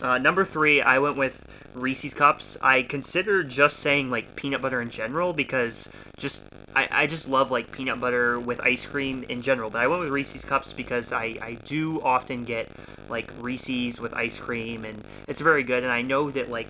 [0.00, 2.56] Uh, number three, I went with Reese's cups.
[2.62, 7.50] I consider just saying like peanut butter in general because just I, I just love
[7.50, 9.70] like peanut butter with ice cream in general.
[9.70, 12.68] But I went with Reese's cups because I, I do often get
[13.08, 15.82] like Reese's with ice cream and it's very good.
[15.82, 16.68] And I know that like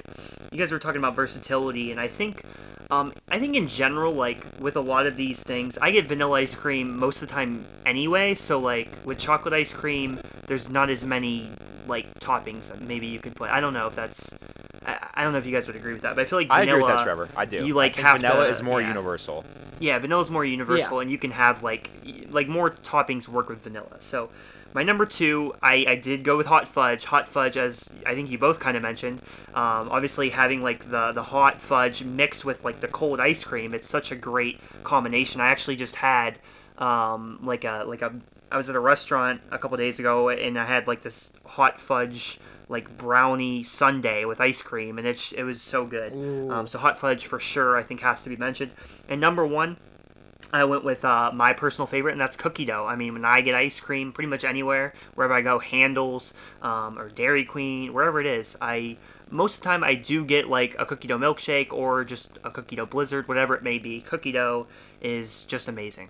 [0.50, 2.44] you guys were talking about versatility and I think
[2.90, 6.38] um, I think in general, like with a lot of these things, I get vanilla
[6.38, 8.34] ice cream most of the time anyway.
[8.34, 11.50] So like with chocolate ice cream, there's not as many
[11.88, 13.50] like toppings that maybe you could put.
[13.50, 14.30] I don't know if that's.
[14.86, 16.48] I, I don't know if you guys would agree with that, but I feel like
[16.48, 16.60] vanilla.
[16.60, 17.28] I agree with that, Trevor.
[17.36, 17.66] I do.
[17.66, 18.88] You like I think have vanilla to, is more yeah.
[18.88, 19.44] universal.
[19.80, 21.02] Yeah, vanilla's more universal, Yeah.
[21.02, 21.90] and you can have like
[22.30, 23.96] like more toppings work with vanilla.
[24.00, 24.30] So
[24.74, 27.06] my number two, I, I did go with hot fudge.
[27.06, 29.20] Hot fudge, as I think you both kind of mentioned,
[29.54, 33.74] um, obviously having like the the hot fudge mixed with like the cold ice cream,
[33.74, 35.40] it's such a great combination.
[35.40, 36.38] I actually just had
[36.76, 38.14] um, like a like a
[38.50, 41.80] I was at a restaurant a couple days ago, and I had like this hot
[41.80, 46.12] fudge like brownie sundae with ice cream, and it's it was so good.
[46.50, 48.72] Um, so hot fudge for sure, I think has to be mentioned.
[49.08, 49.78] And number one,
[50.52, 52.86] I went with uh, my personal favorite, and that's cookie dough.
[52.86, 56.32] I mean, when I get ice cream, pretty much anywhere, wherever I go, Handel's
[56.62, 58.96] um, or Dairy Queen, wherever it is, I
[59.30, 62.50] most of the time I do get like a cookie dough milkshake or just a
[62.50, 64.00] cookie dough blizzard, whatever it may be.
[64.00, 64.66] Cookie dough
[65.02, 66.08] is just amazing.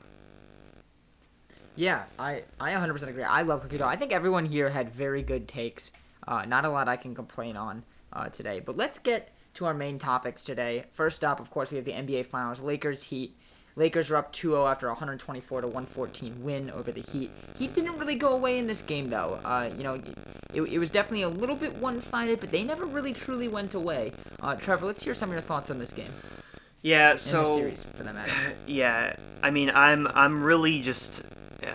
[1.79, 3.23] Yeah, I, I 100% agree.
[3.23, 3.87] I love cookie dough.
[3.87, 5.93] I think everyone here had very good takes.
[6.27, 8.59] Uh, not a lot I can complain on uh, today.
[8.59, 10.83] But let's get to our main topics today.
[10.93, 12.59] First up, of course, we have the NBA Finals.
[12.59, 13.33] Lakers Heat.
[13.77, 17.31] Lakers are up 2-0 after a 124 to 114 win over the Heat.
[17.57, 19.39] Heat didn't really go away in this game though.
[19.45, 20.01] Uh, you know,
[20.53, 24.13] it, it was definitely a little bit one-sided, but they never really truly went away.
[24.41, 26.11] Uh, Trevor, let's hear some of your thoughts on this game
[26.83, 28.33] Yeah, so series for that matter.
[28.67, 29.15] yeah,
[29.45, 31.23] I mean, I'm I'm really just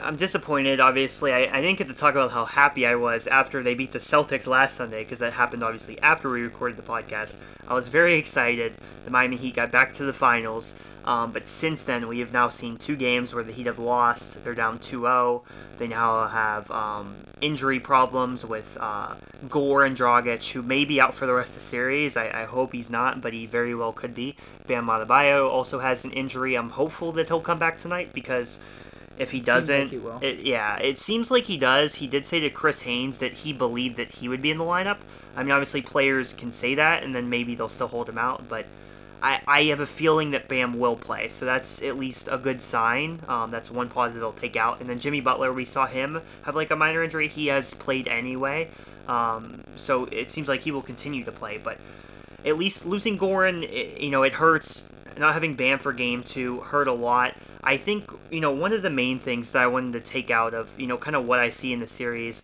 [0.04, 0.80] I'm disappointed.
[0.80, 3.94] Obviously, I, I didn't get to talk about how happy I was after they beat
[3.94, 7.36] the Celtics last Sunday because that happened obviously after we recorded the podcast.
[7.68, 8.74] I was very excited.
[9.06, 10.74] The Miami Heat got back to the finals,
[11.06, 14.44] um, but since then we have now seen two games where the Heat have lost.
[14.44, 15.42] They're down 2-0.
[15.78, 19.16] They now have um, injury problems with uh,
[19.48, 22.18] Goran Dragic, who may be out for the rest of the series.
[22.18, 24.36] I, I hope he's not, but he very well could be.
[24.68, 26.56] Bam Adebayo also has an injury.
[26.56, 28.60] I'm hopeful that he'll come back tonight because
[29.18, 30.20] if he doesn't, he will.
[30.22, 31.96] It, yeah, it seems like he does.
[31.96, 34.64] He did say to Chris Haynes that he believed that he would be in the
[34.64, 34.98] lineup.
[35.36, 38.48] I mean, obviously players can say that, and then maybe they'll still hold him out,
[38.50, 38.66] but.
[39.26, 42.62] I, I have a feeling that Bam will play, so that's at least a good
[42.62, 43.22] sign.
[43.30, 44.82] Um, that's one positive they'll take out.
[44.82, 47.30] And then Jimmy Butler, we saw him have like a minor injury.
[47.30, 48.68] He has played anyway,
[49.08, 51.58] um, so it seems like he will continue to play.
[51.58, 51.78] But
[52.46, 54.84] at least losing Goran, it, you know, it hurts.
[55.18, 57.34] Not having Bam for game two hurt a lot.
[57.64, 60.54] I think, you know, one of the main things that I wanted to take out
[60.54, 62.44] of, you know, kind of what I see in the series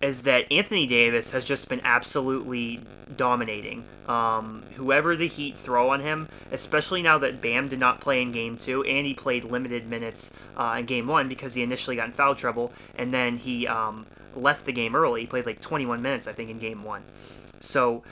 [0.00, 2.80] is that Anthony Davis has just been absolutely
[3.16, 3.84] dominating.
[4.06, 8.32] Um, whoever the Heat throw on him, especially now that Bam did not play in
[8.32, 12.06] Game Two and he played limited minutes uh, in Game One because he initially got
[12.06, 15.22] in foul trouble and then he um, left the game early.
[15.22, 17.02] He played like 21 minutes, I think, in Game One.
[17.60, 18.02] So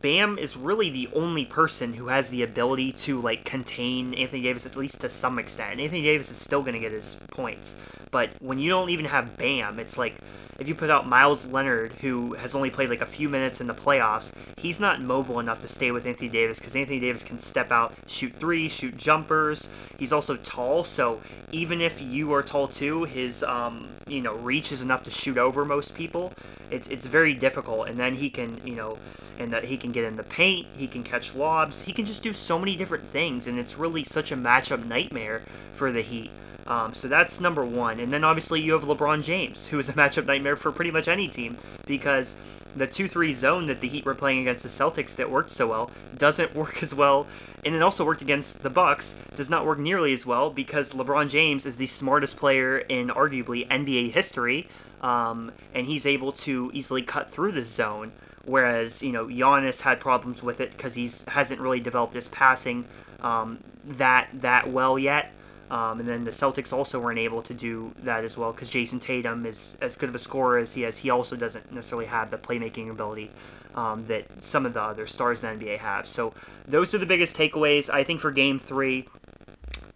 [0.00, 4.66] Bam is really the only person who has the ability to like contain Anthony Davis
[4.66, 5.80] at least to some extent.
[5.80, 7.76] Anthony Davis is still going to get his points,
[8.14, 10.14] but when you don't even have Bam, it's like
[10.60, 13.66] if you put out Meyers Leonard, who has only played like a few minutes in
[13.66, 17.40] the playoffs, he's not mobile enough to stay with Anthony Davis because Anthony Davis can
[17.40, 19.68] step out, shoot three, shoot jumpers.
[19.98, 24.70] He's also tall, so even if you are tall too, his um, you know reach
[24.70, 26.32] is enough to shoot over most people.
[26.70, 28.96] It's it's very difficult, and then he can you know,
[29.40, 32.22] and that he can get in the paint, he can catch lobs, he can just
[32.22, 35.42] do so many different things, and it's really such a matchup nightmare
[35.74, 36.30] for the Heat.
[36.66, 38.00] Um, so that's number one.
[38.00, 41.08] And then obviously you have LeBron James, who is a matchup nightmare for pretty much
[41.08, 42.36] any team because
[42.76, 45.68] the 2 3 zone that the Heat were playing against the Celtics that worked so
[45.68, 47.26] well doesn't work as well.
[47.64, 51.30] And it also worked against the Bucks, does not work nearly as well because LeBron
[51.30, 54.68] James is the smartest player in arguably NBA history,
[55.00, 58.12] um, and he's able to easily cut through the zone.
[58.44, 62.84] Whereas you know Giannis had problems with it because he's hasn't really developed his passing
[63.20, 65.32] um, that that well yet.
[65.70, 69.00] Um, and then the Celtics also weren't able to do that as well because Jayson
[69.00, 70.98] Tatum is as good of a scorer as he is.
[70.98, 73.30] He also doesn't necessarily have the playmaking ability
[73.74, 76.06] um, that some of the other stars in the NBA have.
[76.06, 76.34] So
[76.66, 77.90] those are the biggest takeaways.
[77.90, 79.08] I think for Game Three,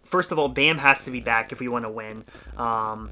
[0.03, 2.25] first of all, Bam has to be back if we want to win.
[2.57, 3.11] Um,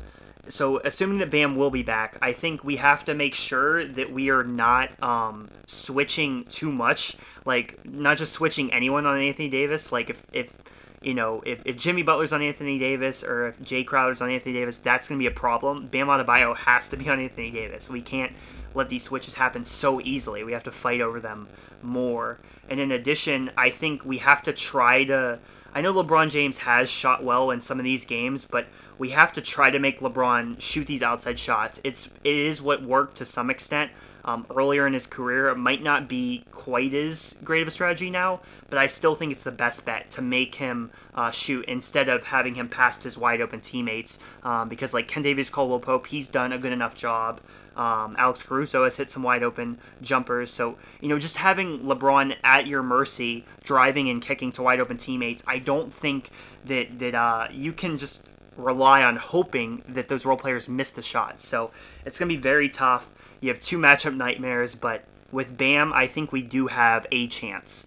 [0.50, 4.12] so assuming that Bam will be back, I think we have to make sure that
[4.12, 7.18] we are not um, switching too much.
[7.46, 9.92] Like not just switching anyone on Anthony Davis.
[9.92, 10.52] Like if if
[11.02, 14.54] you know, if, if Jimmy Butler's on Anthony Davis or if Jae Crowder's on Anthony
[14.54, 15.88] Davis, that's going to be a problem.
[15.88, 17.90] Bam Adebayo has to be on Anthony Davis.
[17.90, 18.34] We can't
[18.74, 20.44] let these switches happen so easily.
[20.44, 21.48] We have to fight over them
[21.82, 22.40] more.
[22.70, 25.40] And in addition, I think we have to try to.
[25.74, 29.34] I know LeBron James has shot well in some of these games, but we have
[29.34, 31.80] to try to make LeBron shoot these outside shots.
[31.84, 33.92] It's it is what worked to some extent
[34.28, 35.48] um, earlier in his career.
[35.50, 39.32] It might not be quite as great of a strategy now, but I still think
[39.32, 43.18] it's the best bet to make him uh, shoot instead of having him past his
[43.18, 44.20] wide open teammates.
[44.44, 47.40] Um, because like Kentavious Caldwell Pope, he's done a good enough job.
[47.78, 50.52] Um, Alex Caruso has hit some wide open jumpers.
[50.52, 54.98] So, you know, just having LeBron at your mercy, driving and kicking to wide open
[54.98, 56.32] teammates, I don't think
[56.66, 58.24] that, that uh, you can just
[58.58, 61.48] rely on hoping that those role players miss the shots.
[61.48, 61.72] So
[62.06, 63.12] it's going to be very tough.
[63.42, 67.86] You have two matchup nightmares, but with Bam, I think we do have a chance.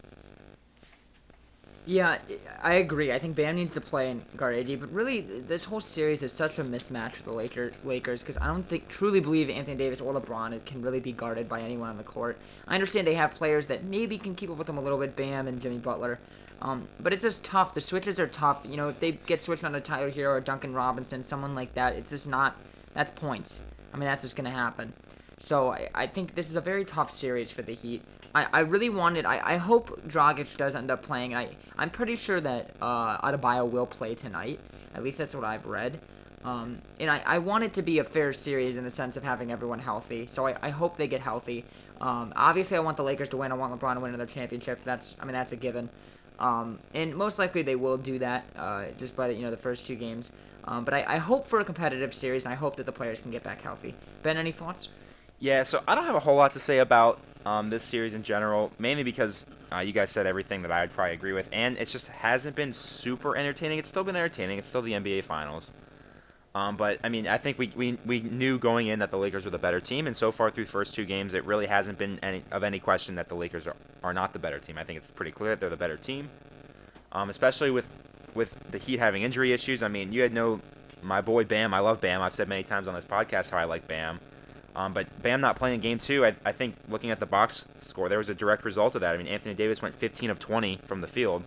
[1.86, 2.18] Yeah,
[2.62, 3.10] I agree.
[3.10, 6.32] I think Bam needs to play in guard AD, but really, this whole series is
[6.32, 10.00] such a mismatch for the Laker, Lakers because I don't think truly believe Anthony Davis
[10.00, 12.38] or LeBron can really be guarded by anyone on the court.
[12.68, 15.16] I understand they have players that maybe can keep up with them a little bit,
[15.16, 16.20] Bam and Jimmy Butler,
[16.62, 17.72] um, but it's just tough.
[17.72, 18.60] The switches are tough.
[18.68, 21.74] You know, if they get switched on to Tyler Herro or Duncan Robinson, someone like
[21.74, 22.56] that, it's just not.
[22.92, 23.62] That's points.
[23.92, 24.92] I mean, that's just gonna happen.
[25.40, 28.02] So I, I think this is a very tough series for the Heat.
[28.34, 29.24] I, I really wanted.
[29.24, 31.34] I, I hope Dragic does end up playing.
[31.34, 34.60] I I'm pretty sure that uh, Adebayo will play tonight.
[34.94, 35.98] At least that's what I've read.
[36.44, 39.24] Um, and I, I want it to be a fair series in the sense of
[39.24, 40.26] having everyone healthy.
[40.26, 41.64] So I, I hope they get healthy.
[42.00, 43.50] Um, obviously, I want the Lakers to win.
[43.50, 44.80] I want LeBron to win another championship.
[44.84, 45.88] That's I mean that's a given.
[46.38, 49.56] Um, and most likely they will do that uh, just by the, you know the
[49.56, 50.32] first two games.
[50.64, 53.22] Um, but I, I hope for a competitive series, and I hope that the players
[53.22, 53.94] can get back healthy.
[54.22, 54.90] Ben, any thoughts?
[55.40, 58.22] Yeah, so I don't have a whole lot to say about um, this series in
[58.22, 61.86] general, mainly because uh, you guys said everything that I'd probably agree with, and it
[61.88, 63.78] just hasn't been super entertaining.
[63.78, 64.58] It's still been entertaining.
[64.58, 65.70] It's still the NBA Finals.
[66.54, 69.44] Um, but I mean, I think we, we we knew going in that the Lakers
[69.44, 71.96] were the better team, and so far through the first two games, it really hasn't
[71.96, 74.76] been any of any question that the Lakers are, are not the better team.
[74.76, 76.28] I think it's pretty clear that they're the better team,
[77.12, 77.88] um, especially with
[78.34, 79.82] with the Heat having injury issues.
[79.82, 80.60] I mean, you had no
[81.02, 81.72] my boy Bam.
[81.72, 82.20] I love Bam.
[82.20, 84.18] I've said many times on this podcast how I like Bam.
[84.76, 87.66] Um, but Bam not playing in game two, I, I, think looking at the box
[87.78, 89.14] score, there was a direct result of that.
[89.14, 91.42] I mean, Anthony Davis went 15 of 20 from the field,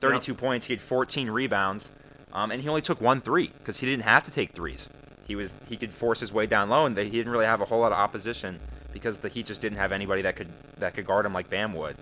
[0.00, 0.40] 32 yep.
[0.40, 0.66] points.
[0.66, 1.90] He had 14 rebounds,
[2.32, 4.88] um, and he only took one three because he didn't have to take threes.
[5.26, 7.64] He was he could force his way down low, and he didn't really have a
[7.66, 8.60] whole lot of opposition
[8.92, 10.48] because the Heat just didn't have anybody that could
[10.78, 11.96] that could guard him like Bam would.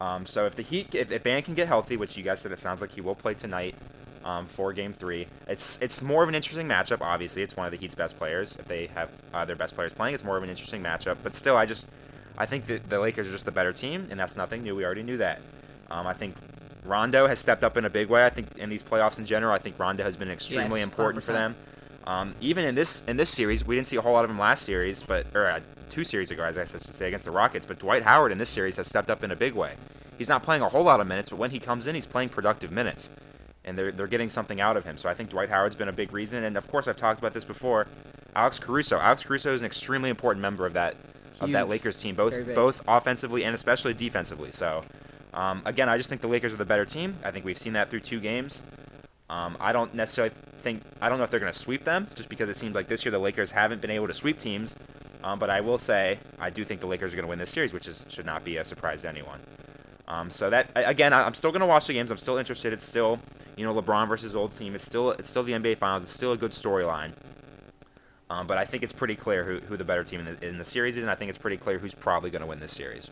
[0.00, 2.52] Um, so if the Heat, if, if Bam can get healthy, which you guys said
[2.52, 3.74] it sounds like he will play tonight,
[4.28, 5.26] um, for Game Three.
[5.46, 7.00] It's it's more of an interesting matchup.
[7.00, 8.56] Obviously, it's one of the Heat's best players.
[8.56, 11.16] If they have uh, their best players playing, it's more of an interesting matchup.
[11.22, 11.88] But still, I just
[12.36, 14.76] I think that the Lakers are just the better team, and that's nothing new.
[14.76, 15.40] We already knew that.
[15.90, 16.36] Um, I think
[16.84, 18.26] Rondo has stepped up in a big way.
[18.26, 21.24] I think in these playoffs in general, I think Rondo has been extremely yes, important
[21.24, 21.56] for them.
[22.06, 24.38] Um, even in this in this series, we didn't see a whole lot of him
[24.38, 27.64] last series, but or uh, two series ago, as I should say, against the Rockets.
[27.64, 29.74] But Dwight Howard in this series has stepped up in a big way.
[30.18, 32.28] He's not playing a whole lot of minutes, but when he comes in, he's playing
[32.28, 33.08] productive minutes
[33.68, 34.96] and they're, they're getting something out of him.
[34.96, 36.44] So I think Dwight Howard's been a big reason.
[36.44, 37.86] And of course, I've talked about this before.
[38.34, 38.98] Alex Caruso.
[38.98, 40.96] Alex Caruso is an extremely important member of that
[41.40, 44.50] of that Lakers team, both both offensively and especially defensively.
[44.50, 44.82] So,
[45.34, 47.14] um, again, I just think the Lakers are the better team.
[47.24, 48.62] I think we've seen that through two games.
[49.30, 52.28] Um, I don't necessarily think I don't know if they're going to sweep them, just
[52.28, 54.74] because it seems like this year the Lakers haven't been able to sweep teams.
[55.22, 57.50] Um, but I will say I do think the Lakers are going to win this
[57.50, 59.40] series, which is should not be a surprise to anyone.
[60.08, 62.10] Um, so that again, I- I'm still going to watch the games.
[62.10, 62.72] I'm still interested.
[62.72, 63.20] It's still,
[63.58, 64.74] you know, LeBron versus old team.
[64.74, 66.04] It's still it's still the NBA Finals.
[66.04, 67.12] It's still a good storyline.
[68.30, 70.58] Um, but I think it's pretty clear who, who the better team in the, in
[70.58, 72.72] the series is, and I think it's pretty clear who's probably going to win this
[72.72, 73.10] series.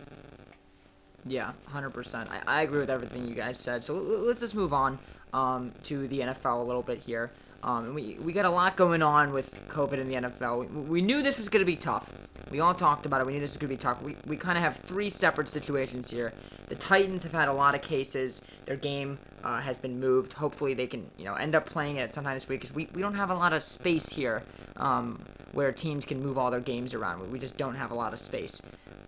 [1.24, 2.30] Yeah, hundred percent.
[2.30, 3.82] I, I agree with everything you guys said.
[3.82, 4.98] So let's just move on
[5.32, 7.32] um, to the NFL a little bit here.
[7.62, 10.68] Um, and we we got a lot going on with COVID in the NFL.
[10.70, 12.08] We, we knew this was going to be tough.
[12.50, 13.26] We all talked about it.
[13.26, 14.00] We knew this was going to be tough.
[14.02, 16.32] We, we kind of have three separate situations here.
[16.68, 18.42] The Titans have had a lot of cases.
[18.66, 20.32] Their game uh, has been moved.
[20.32, 23.02] Hopefully, they can you know end up playing it sometime this week because we, we
[23.02, 24.42] don't have a lot of space here
[24.76, 25.20] um,
[25.52, 27.30] where teams can move all their games around.
[27.32, 28.62] We, just don't have a lot of space.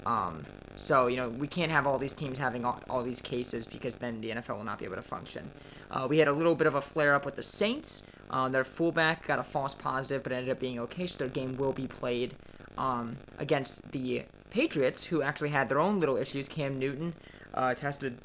[0.07, 0.43] Um,
[0.77, 3.97] so, you know, we can't have all these teams having all, all these cases because
[3.97, 5.51] then the NFL will not be able to function.
[5.91, 8.05] Uh, we had a little bit of a flare up with the Saints.
[8.31, 11.57] Uh, their fullback got a false positive, but ended up being okay, so their game
[11.57, 12.35] will be played
[12.77, 16.49] um, against the Patriots, who actually had their own little issues.
[16.49, 17.15] Cam Newton
[17.55, 18.19] uh, tested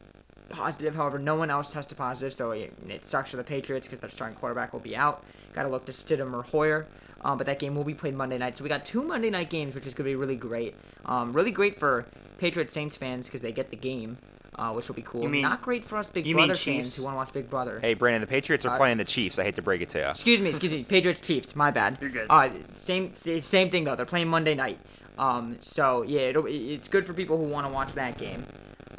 [0.49, 3.99] positive, however, no one else tested positive, so it, it sucks for the Patriots because
[3.99, 5.23] their starting quarterback will be out.
[5.53, 6.87] Got to look to Stidham or Hoyer.
[7.25, 8.57] Um, but that game will be played Monday night.
[8.57, 10.75] So we got two Monday night games, which is going to be really great.
[11.05, 12.05] Um, really great for
[12.37, 14.17] Patriots Saints fans because they get the game,
[14.55, 15.23] uh, which will be cool.
[15.23, 16.95] You mean- Not great for us Big you mean Brother fans Chiefs?
[16.97, 17.79] who want to watch Big Brother.
[17.79, 19.39] Hey, Brandon, the Patriots are Uh, playing the Chiefs.
[19.39, 20.05] I hate to break it to you.
[20.05, 20.83] Excuse me, excuse me.
[20.87, 21.55] Patriots Chiefs.
[21.55, 21.97] My bad.
[22.01, 22.27] You're good.
[22.29, 23.95] Uh, same same thing though.
[23.95, 24.79] They're playing Monday night.
[25.17, 28.45] Um, so yeah, it'll, it's good for people who want to watch that game.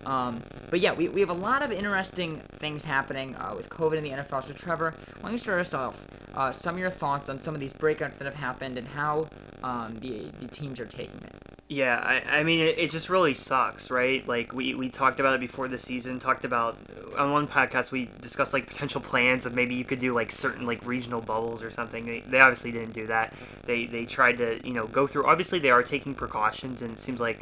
[0.07, 3.97] Um, but yeah, we, we have a lot of interesting things happening uh, with COVID
[3.97, 4.45] in the NFL.
[4.47, 5.99] So Trevor, why don't you start us off?
[6.35, 9.29] Uh, some of your thoughts on some of these breakouts that have happened and how
[9.63, 11.35] um, the the teams are taking it.
[11.67, 14.27] Yeah, I, I mean, it, it just really sucks, right?
[14.29, 16.77] Like, we, we talked about it before the season, talked about,
[17.17, 20.67] on one podcast, we discussed, like, potential plans of maybe you could do, like, certain,
[20.67, 22.05] like, regional bubbles or something.
[22.05, 23.33] They, they obviously didn't do that.
[23.65, 26.99] They, they tried to, you know, go through, obviously they are taking precautions, and it
[27.01, 27.39] seems like,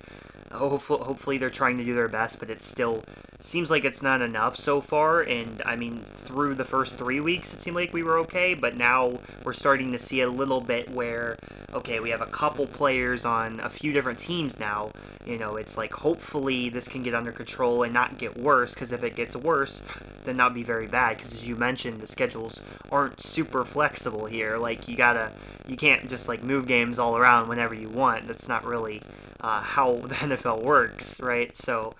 [0.53, 3.03] hopefully, hopefully they're trying to do their best, but it still
[3.41, 5.21] seems like it's not enough so far.
[5.21, 8.77] And, I mean, through the first three weeks, it seemed like we were okay, but
[8.77, 11.37] now we're starting to see a little bit where,
[11.73, 14.91] okay, we have a couple players on a few different teams now.
[15.27, 18.75] You know, it's like hopefully this can get under control and not get worse.
[18.75, 19.83] Because if it gets worse,
[20.25, 21.17] then that'd be very bad.
[21.17, 22.61] Because as you mentioned, the schedules
[22.91, 24.57] aren't super flexible here.
[24.57, 25.33] Like you gotta,
[25.67, 28.27] you can't just like move games all around whenever you want.
[28.27, 29.01] That's not really
[29.43, 31.57] uh, how the NFL works, right?
[31.57, 31.95] So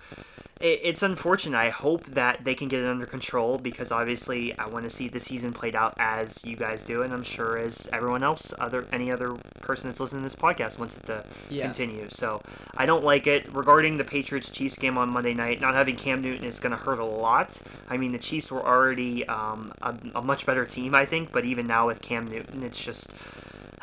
[0.61, 1.57] it, it's unfortunate.
[1.57, 5.07] I hope that they can get it under control because obviously I want to see
[5.09, 8.87] the season played out as you guys do, and I'm sure as everyone else, other
[8.93, 11.65] any other person that's listening to this podcast wants it to Yeah.
[11.65, 12.07] continue.
[12.09, 12.41] So
[12.77, 13.53] I don't like it.
[13.53, 16.77] Regarding the Patriots Chiefs game on Monday night, not having Cam Newton is going to
[16.77, 17.61] hurt a lot.
[17.89, 21.43] I mean, the Chiefs were already um, a, a much better team, I think, but
[21.45, 23.11] even now with Cam Newton, it's just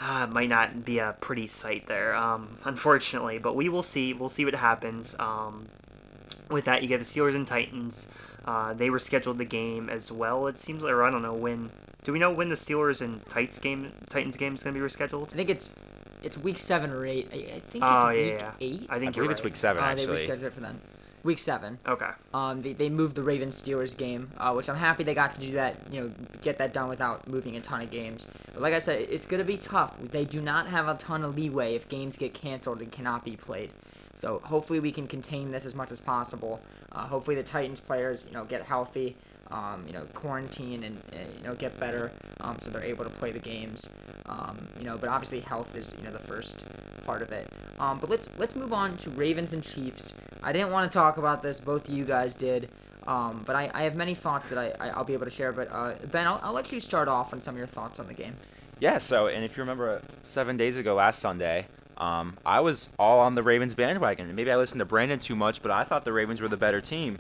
[0.00, 3.38] uh, might not be a pretty sight there, um, unfortunately.
[3.38, 4.12] But we will see.
[4.12, 5.14] We'll see what happens.
[5.18, 5.66] Um,
[6.48, 8.08] with that, you get the Steelers and Titans.
[8.44, 10.46] Uh, they rescheduled the game as well.
[10.46, 11.70] It seems, like, or I don't know when.
[12.02, 14.84] Do we know when the Steelers and Titans game, Titans game is going to be
[14.86, 15.30] rescheduled?
[15.32, 15.72] I think it's
[16.22, 17.28] it's week seven or eight.
[17.32, 18.52] I, I think Oh, it's yeah, week yeah.
[18.60, 18.86] eight.
[18.88, 19.44] I I think believe you're it's right.
[19.44, 20.80] week seven, Uh, they rescheduled it for then.
[21.22, 21.78] Week seven.
[21.86, 22.10] Okay.
[22.32, 25.40] Um, they, they moved the Ravens Steelers game, uh, which I'm happy they got to
[25.40, 25.76] do that.
[25.92, 28.26] You know, get that done without moving a ton of games.
[28.54, 29.94] But like I said, it's gonna be tough.
[30.00, 33.36] They do not have a ton of leeway if games get canceled and cannot be
[33.36, 33.70] played.
[34.14, 36.60] So hopefully we can contain this as much as possible.
[36.92, 39.16] Uh, hopefully the Titans players, you know, get healthy.
[39.50, 43.10] Um, you know, quarantine and uh, you know get better, um, so they're able to
[43.10, 43.88] play the games.
[44.26, 46.64] Um, you know, but obviously health is you know the first
[47.04, 47.48] part of it.
[47.80, 50.14] Um, but let's let's move on to Ravens and Chiefs.
[50.42, 51.58] I didn't want to talk about this.
[51.58, 52.68] Both of you guys did.
[53.06, 55.52] Um, but I, I have many thoughts that I, I, I'll be able to share.
[55.52, 58.06] But uh, Ben, I'll, I'll let you start off on some of your thoughts on
[58.06, 58.36] the game.
[58.78, 61.66] Yeah, so, and if you remember seven days ago last Sunday,
[61.96, 64.34] um, I was all on the Ravens bandwagon.
[64.34, 66.80] Maybe I listened to Brandon too much, but I thought the Ravens were the better
[66.80, 67.18] team.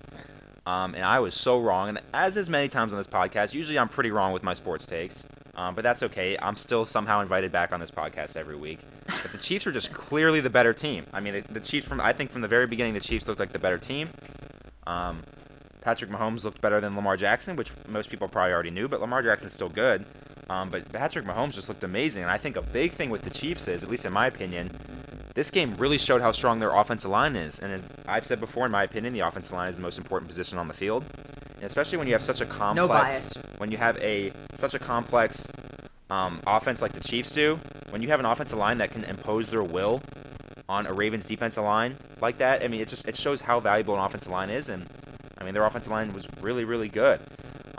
[0.66, 1.88] Um, and I was so wrong.
[1.88, 4.86] And as is many times on this podcast, usually I'm pretty wrong with my sports
[4.86, 5.26] takes.
[5.54, 6.36] Um, but that's okay.
[6.40, 8.78] I'm still somehow invited back on this podcast every week.
[9.22, 11.06] But the Chiefs are just clearly the better team.
[11.12, 13.40] I mean, the, the Chiefs from I think from the very beginning, the Chiefs looked
[13.40, 14.08] like the better team.
[14.86, 15.22] Um,
[15.80, 19.22] Patrick Mahomes looked better than Lamar Jackson, which most people probably already knew, but Lamar
[19.22, 20.04] Jackson's still good.
[20.50, 23.30] Um, but Patrick Mahomes just looked amazing, and I think a big thing with the
[23.30, 24.70] Chiefs is, at least in my opinion,
[25.34, 27.60] this game really showed how strong their offensive line is.
[27.60, 30.58] And I've said before, in my opinion, the offensive line is the most important position
[30.58, 31.04] on the field,
[31.54, 34.78] and especially when you have such a complex, No when you have a such a
[34.78, 35.46] complex
[36.10, 37.58] um, offense like the Chiefs do,
[37.90, 40.02] when you have an offensive line that can impose their will
[40.68, 42.62] on a Ravens defensive line like that.
[42.62, 44.86] I mean, it just it shows how valuable an offensive line is, and
[45.38, 47.20] I mean their offensive line was really really good.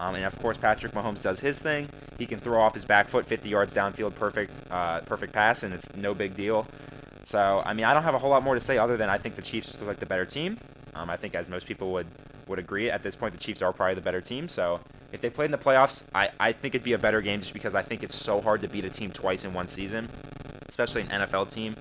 [0.01, 1.87] Um, and of course, Patrick Mahomes does his thing.
[2.17, 5.71] He can throw off his back foot 50 yards downfield, perfect, uh, perfect pass, and
[5.73, 6.65] it's no big deal.
[7.23, 9.19] So, I mean, I don't have a whole lot more to say other than I
[9.19, 10.57] think the Chiefs just look like the better team.
[10.95, 12.07] Um, I think, as most people would
[12.47, 14.49] would agree, at this point, the Chiefs are probably the better team.
[14.49, 14.79] So,
[15.11, 17.53] if they played in the playoffs, I, I think it'd be a better game just
[17.53, 20.09] because I think it's so hard to beat a team twice in one season,
[20.69, 21.75] especially an NFL team,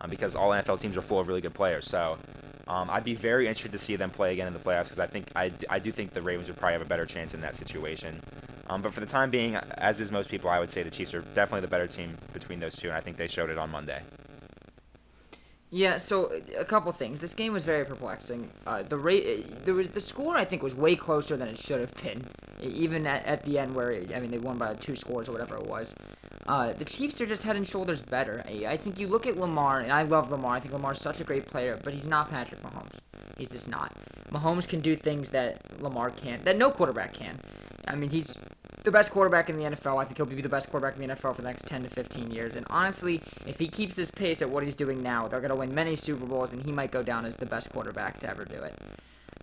[0.00, 1.86] um, because all NFL teams are full of really good players.
[1.86, 2.18] So,
[2.66, 5.06] um, I'd be very interested to see them play again in the playoffs because I
[5.06, 7.56] think I, I do think the Ravens would probably have a better chance in that
[7.56, 8.20] situation.
[8.68, 11.12] Um, but for the time being, as is most people, I would say the Chiefs
[11.12, 13.70] are definitely the better team between those two, and I think they showed it on
[13.70, 14.00] Monday.
[15.74, 17.18] Yeah, so a couple things.
[17.18, 18.48] This game was very perplexing.
[18.64, 21.80] Uh, the rate, there was the score I think was way closer than it should
[21.80, 22.28] have been,
[22.62, 25.56] even at, at the end where I mean they won by two scores or whatever
[25.56, 25.92] it was.
[26.46, 28.44] Uh, the Chiefs are just head and shoulders better.
[28.46, 30.54] I, I think you look at Lamar, and I love Lamar.
[30.54, 32.94] I think Lamar's such a great player, but he's not Patrick Mahomes.
[33.36, 33.92] He's just not.
[34.30, 37.40] Mahomes can do things that Lamar can't, that no quarterback can.
[37.88, 38.36] I mean, he's
[38.84, 40.00] the best quarterback in the NFL.
[40.00, 41.88] I think he'll be the best quarterback in the NFL for the next 10 to
[41.88, 42.54] 15 years.
[42.54, 45.56] And honestly, if he keeps his pace at what he's doing now, they're going to
[45.56, 48.44] win many Super Bowls, and he might go down as the best quarterback to ever
[48.44, 48.78] do it.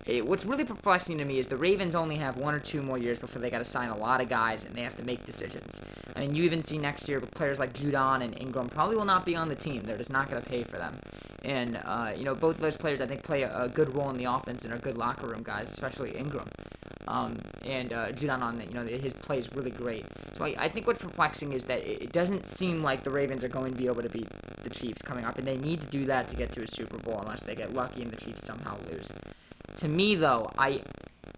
[0.06, 0.26] it.
[0.26, 3.18] What's really perplexing to me is the Ravens only have one or two more years
[3.18, 5.80] before they got to sign a lot of guys, and they have to make decisions.
[6.14, 9.26] I mean, you even see next year players like Judon and Ingram probably will not
[9.26, 9.82] be on the team.
[9.82, 10.96] They're just not going to pay for them.
[11.44, 14.08] And, uh, you know, both of those players, I think, play a, a, good role
[14.10, 16.46] in the offense and are good locker room guys, especially Ingram.
[17.12, 17.36] Um,
[17.66, 20.06] and uh, Judon on you know, his play is really great.
[20.38, 23.48] So I, I think what's perplexing is that it doesn't seem like the Ravens are
[23.48, 24.28] going to be able to beat
[24.62, 26.96] the Chiefs coming up, and they need to do that to get to a Super
[26.96, 29.08] Bowl unless they get lucky and the Chiefs somehow lose.
[29.76, 30.80] To me, though, I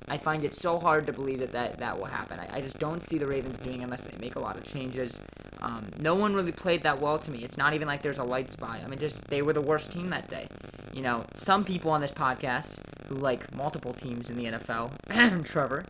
[0.08, 2.38] I find it so hard to believe that that, that will happen.
[2.38, 5.20] I, I just don't see the Ravens doing unless they make a lot of changes.
[5.60, 7.42] Um, no one really played that well to me.
[7.42, 8.80] It's not even like there's a light spot.
[8.84, 10.46] I mean, just they were the worst team that day.
[10.92, 15.84] You know, some people on this podcast who like multiple teams in the NFL, Trevor,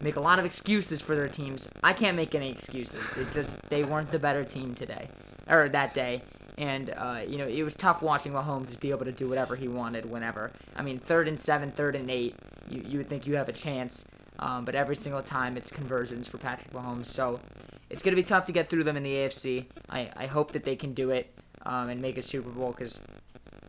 [0.00, 1.68] make a lot of excuses for their teams.
[1.82, 3.16] I can't make any excuses.
[3.16, 5.08] It just they weren't the better team today
[5.48, 6.22] or that day.
[6.56, 9.54] And uh, you know it was tough watching Mahomes just be able to do whatever
[9.54, 10.50] he wanted whenever.
[10.74, 12.34] I mean, third and seven, third and eight,
[12.68, 14.04] you you would think you have a chance,
[14.40, 17.06] um, but every single time it's conversions for Patrick Mahomes.
[17.06, 17.38] So
[17.90, 19.66] it's gonna be tough to get through them in the AFC.
[19.88, 21.32] I I hope that they can do it
[21.64, 23.00] um, and make a Super Bowl because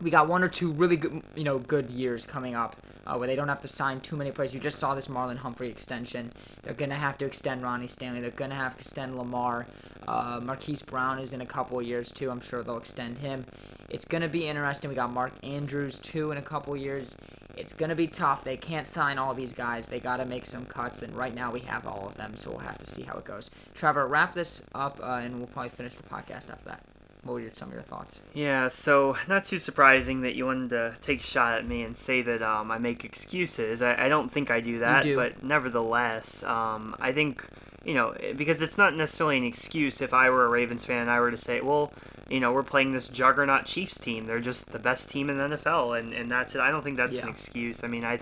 [0.01, 3.27] we got one or two really good, you know, good years coming up uh, where
[3.27, 4.53] they don't have to sign too many players.
[4.53, 6.31] You just saw this Marlon Humphrey extension.
[6.63, 8.21] They're gonna have to extend Ronnie Stanley.
[8.21, 9.65] They're gonna have to extend Lamar.
[10.07, 12.29] Uh, Marquise Brown is in a couple years too.
[12.29, 13.45] I'm sure they'll extend him.
[13.89, 14.89] It's gonna be interesting.
[14.89, 17.17] We got Mark Andrews too in a couple years.
[17.57, 18.43] It's gonna be tough.
[18.43, 19.89] They can't sign all these guys.
[19.89, 22.59] They gotta make some cuts, and right now we have all of them, so we'll
[22.59, 23.49] have to see how it goes.
[23.73, 26.83] Trevor, wrap this up, uh, and we'll probably finish the podcast after that
[27.23, 28.19] what were your, some of your thoughts?
[28.33, 31.97] Yeah, so not too surprising that you wanted to take a shot at me and
[31.97, 33.81] say that um, I make excuses.
[33.81, 35.15] I, I don't think I do that, do.
[35.15, 37.45] but nevertheless, um, I think
[37.83, 39.99] you know because it's not necessarily an excuse.
[40.01, 41.91] If I were a Ravens fan, and I were to say, well,
[42.29, 44.25] you know, we're playing this juggernaut Chiefs team.
[44.25, 46.61] They're just the best team in the NFL, and, and that's it.
[46.61, 47.23] I don't think that's yeah.
[47.23, 47.83] an excuse.
[47.83, 48.19] I mean, I,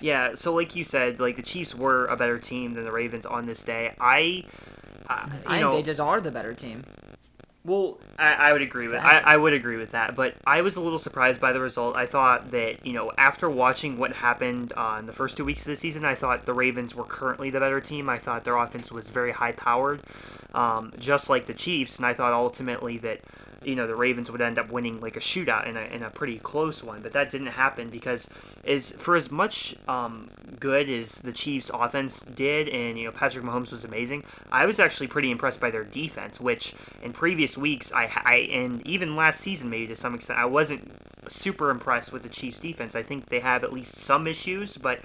[0.00, 0.34] yeah.
[0.34, 3.46] So like you said, like the Chiefs were a better team than the Ravens on
[3.46, 3.94] this day.
[4.00, 4.44] I.
[5.08, 6.84] Uh, I know, think they just are the better team.
[7.64, 10.74] Well, I, I would agree with I, I would agree with that, but I was
[10.74, 11.96] a little surprised by the result.
[11.96, 15.66] I thought that you know after watching what happened on the first two weeks of
[15.66, 18.08] the season, I thought the Ravens were currently the better team.
[18.08, 20.02] I thought their offense was very high powered,
[20.54, 23.20] um, just like the Chiefs, and I thought ultimately that
[23.64, 26.10] you know the Ravens would end up winning like a shootout in a, in a
[26.10, 28.28] pretty close one, but that didn't happen because
[28.64, 30.28] is for as much um,
[30.60, 34.24] good as the Chiefs offense did, and you know Patrick Mahomes was amazing.
[34.50, 38.86] I was actually pretty impressed by their defense, which in previous weeks I, I and
[38.86, 40.90] even last season maybe to some extent I wasn't
[41.28, 42.94] super impressed with the Chiefs defense.
[42.94, 45.00] I think they have at least some issues, but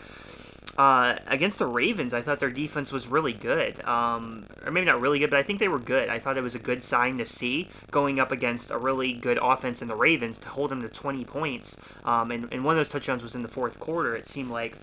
[0.78, 3.84] uh, against the Ravens, I thought their defense was really good.
[3.84, 6.10] Um, or maybe not really good, but I think they were good.
[6.10, 9.40] I thought it was a good sign to see going up against a really good
[9.42, 11.78] offense in the Ravens to hold them to 20 points.
[12.06, 14.16] Um, and, and one of those touchdowns was in the fourth quarter.
[14.16, 14.76] It seemed like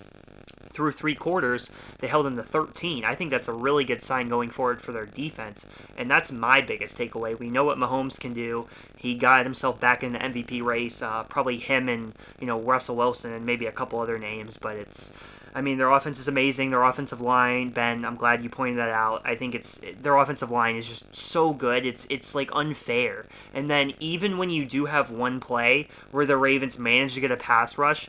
[0.75, 1.71] through three quarters,
[2.01, 3.05] they held them to 13.
[3.05, 5.65] I think that's a really good sign going forward for their defense.
[5.97, 7.39] And that's my biggest takeaway.
[7.39, 8.67] We know what Mahomes can do.
[8.97, 11.01] He got himself back in the MVP race.
[11.01, 14.77] Uh, probably him and, you know, Russell Wilson and maybe a couple other names, but
[14.77, 15.13] it's
[15.55, 16.71] I mean, their offense is amazing.
[16.71, 19.23] Their offensive line, Ben, I'm glad you pointed that out.
[19.25, 21.87] I think it's their offensive line is just so good.
[21.87, 23.27] It's it's like unfair.
[23.53, 27.31] And then even when you do have one play where the Ravens manage to get
[27.31, 28.09] a pass rush,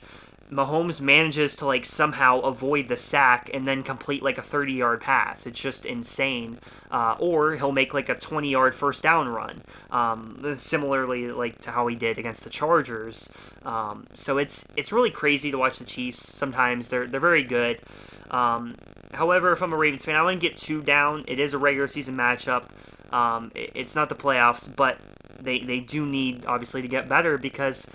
[0.52, 5.02] Mahomes manages to like somehow avoid the sack and then complete like a 30 yard
[5.02, 5.48] pass.
[5.48, 6.60] It's just insane.
[6.92, 11.72] Uh, or he'll make like a 20 yard first down run, um, similarly like to
[11.72, 13.28] how he did against the Chargers.
[13.64, 16.20] Um, so it's it's really crazy to watch the Chiefs.
[16.20, 17.82] Sometimes they're they're very good.
[18.30, 18.76] Um,
[19.14, 21.26] however, if I'm a Ravens fan, I wouldn't get too down.
[21.28, 22.66] It is a regular season matchup.
[23.12, 25.00] Um, it, it's not the playoffs, but
[25.40, 27.88] they they do need obviously to get better because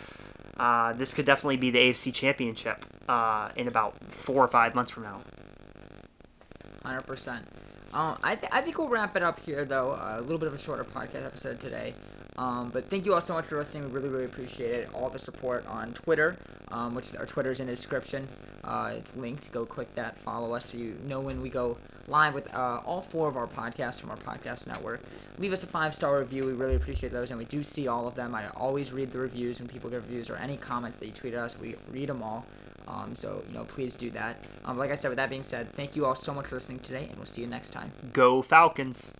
[0.61, 4.90] uh, this could definitely be the AFC Championship uh, in about four or five months
[4.90, 5.22] from now.
[6.84, 7.46] Hundred percent.
[7.94, 9.92] Um, I, th- I think we'll wrap it up here, though.
[9.92, 11.94] Uh, a little bit of a shorter podcast episode today.
[12.37, 13.85] Um, but thank you all so much for listening.
[13.85, 14.89] We really, really appreciate it.
[14.95, 16.37] All the support on Twitter,
[16.68, 18.28] um, which our Twitter's in the description.
[18.64, 19.53] Uh, it's linked.
[19.53, 20.18] Go click that.
[20.18, 21.76] Follow us so you know when we go
[22.07, 25.01] live with uh, all four of our podcasts from our podcast network.
[25.39, 26.45] Leave us a five star review.
[26.45, 28.35] We really appreciate those, and we do see all of them.
[28.35, 31.35] I always read the reviews when people give reviews or any comments that you tweet
[31.35, 31.59] at us.
[31.59, 32.47] We read them all.
[32.89, 34.43] Um, so, you know, please do that.
[34.64, 36.81] Um, like I said, with that being said, thank you all so much for listening
[36.81, 37.93] today, and we'll see you next time.
[38.12, 39.12] Go Falcons!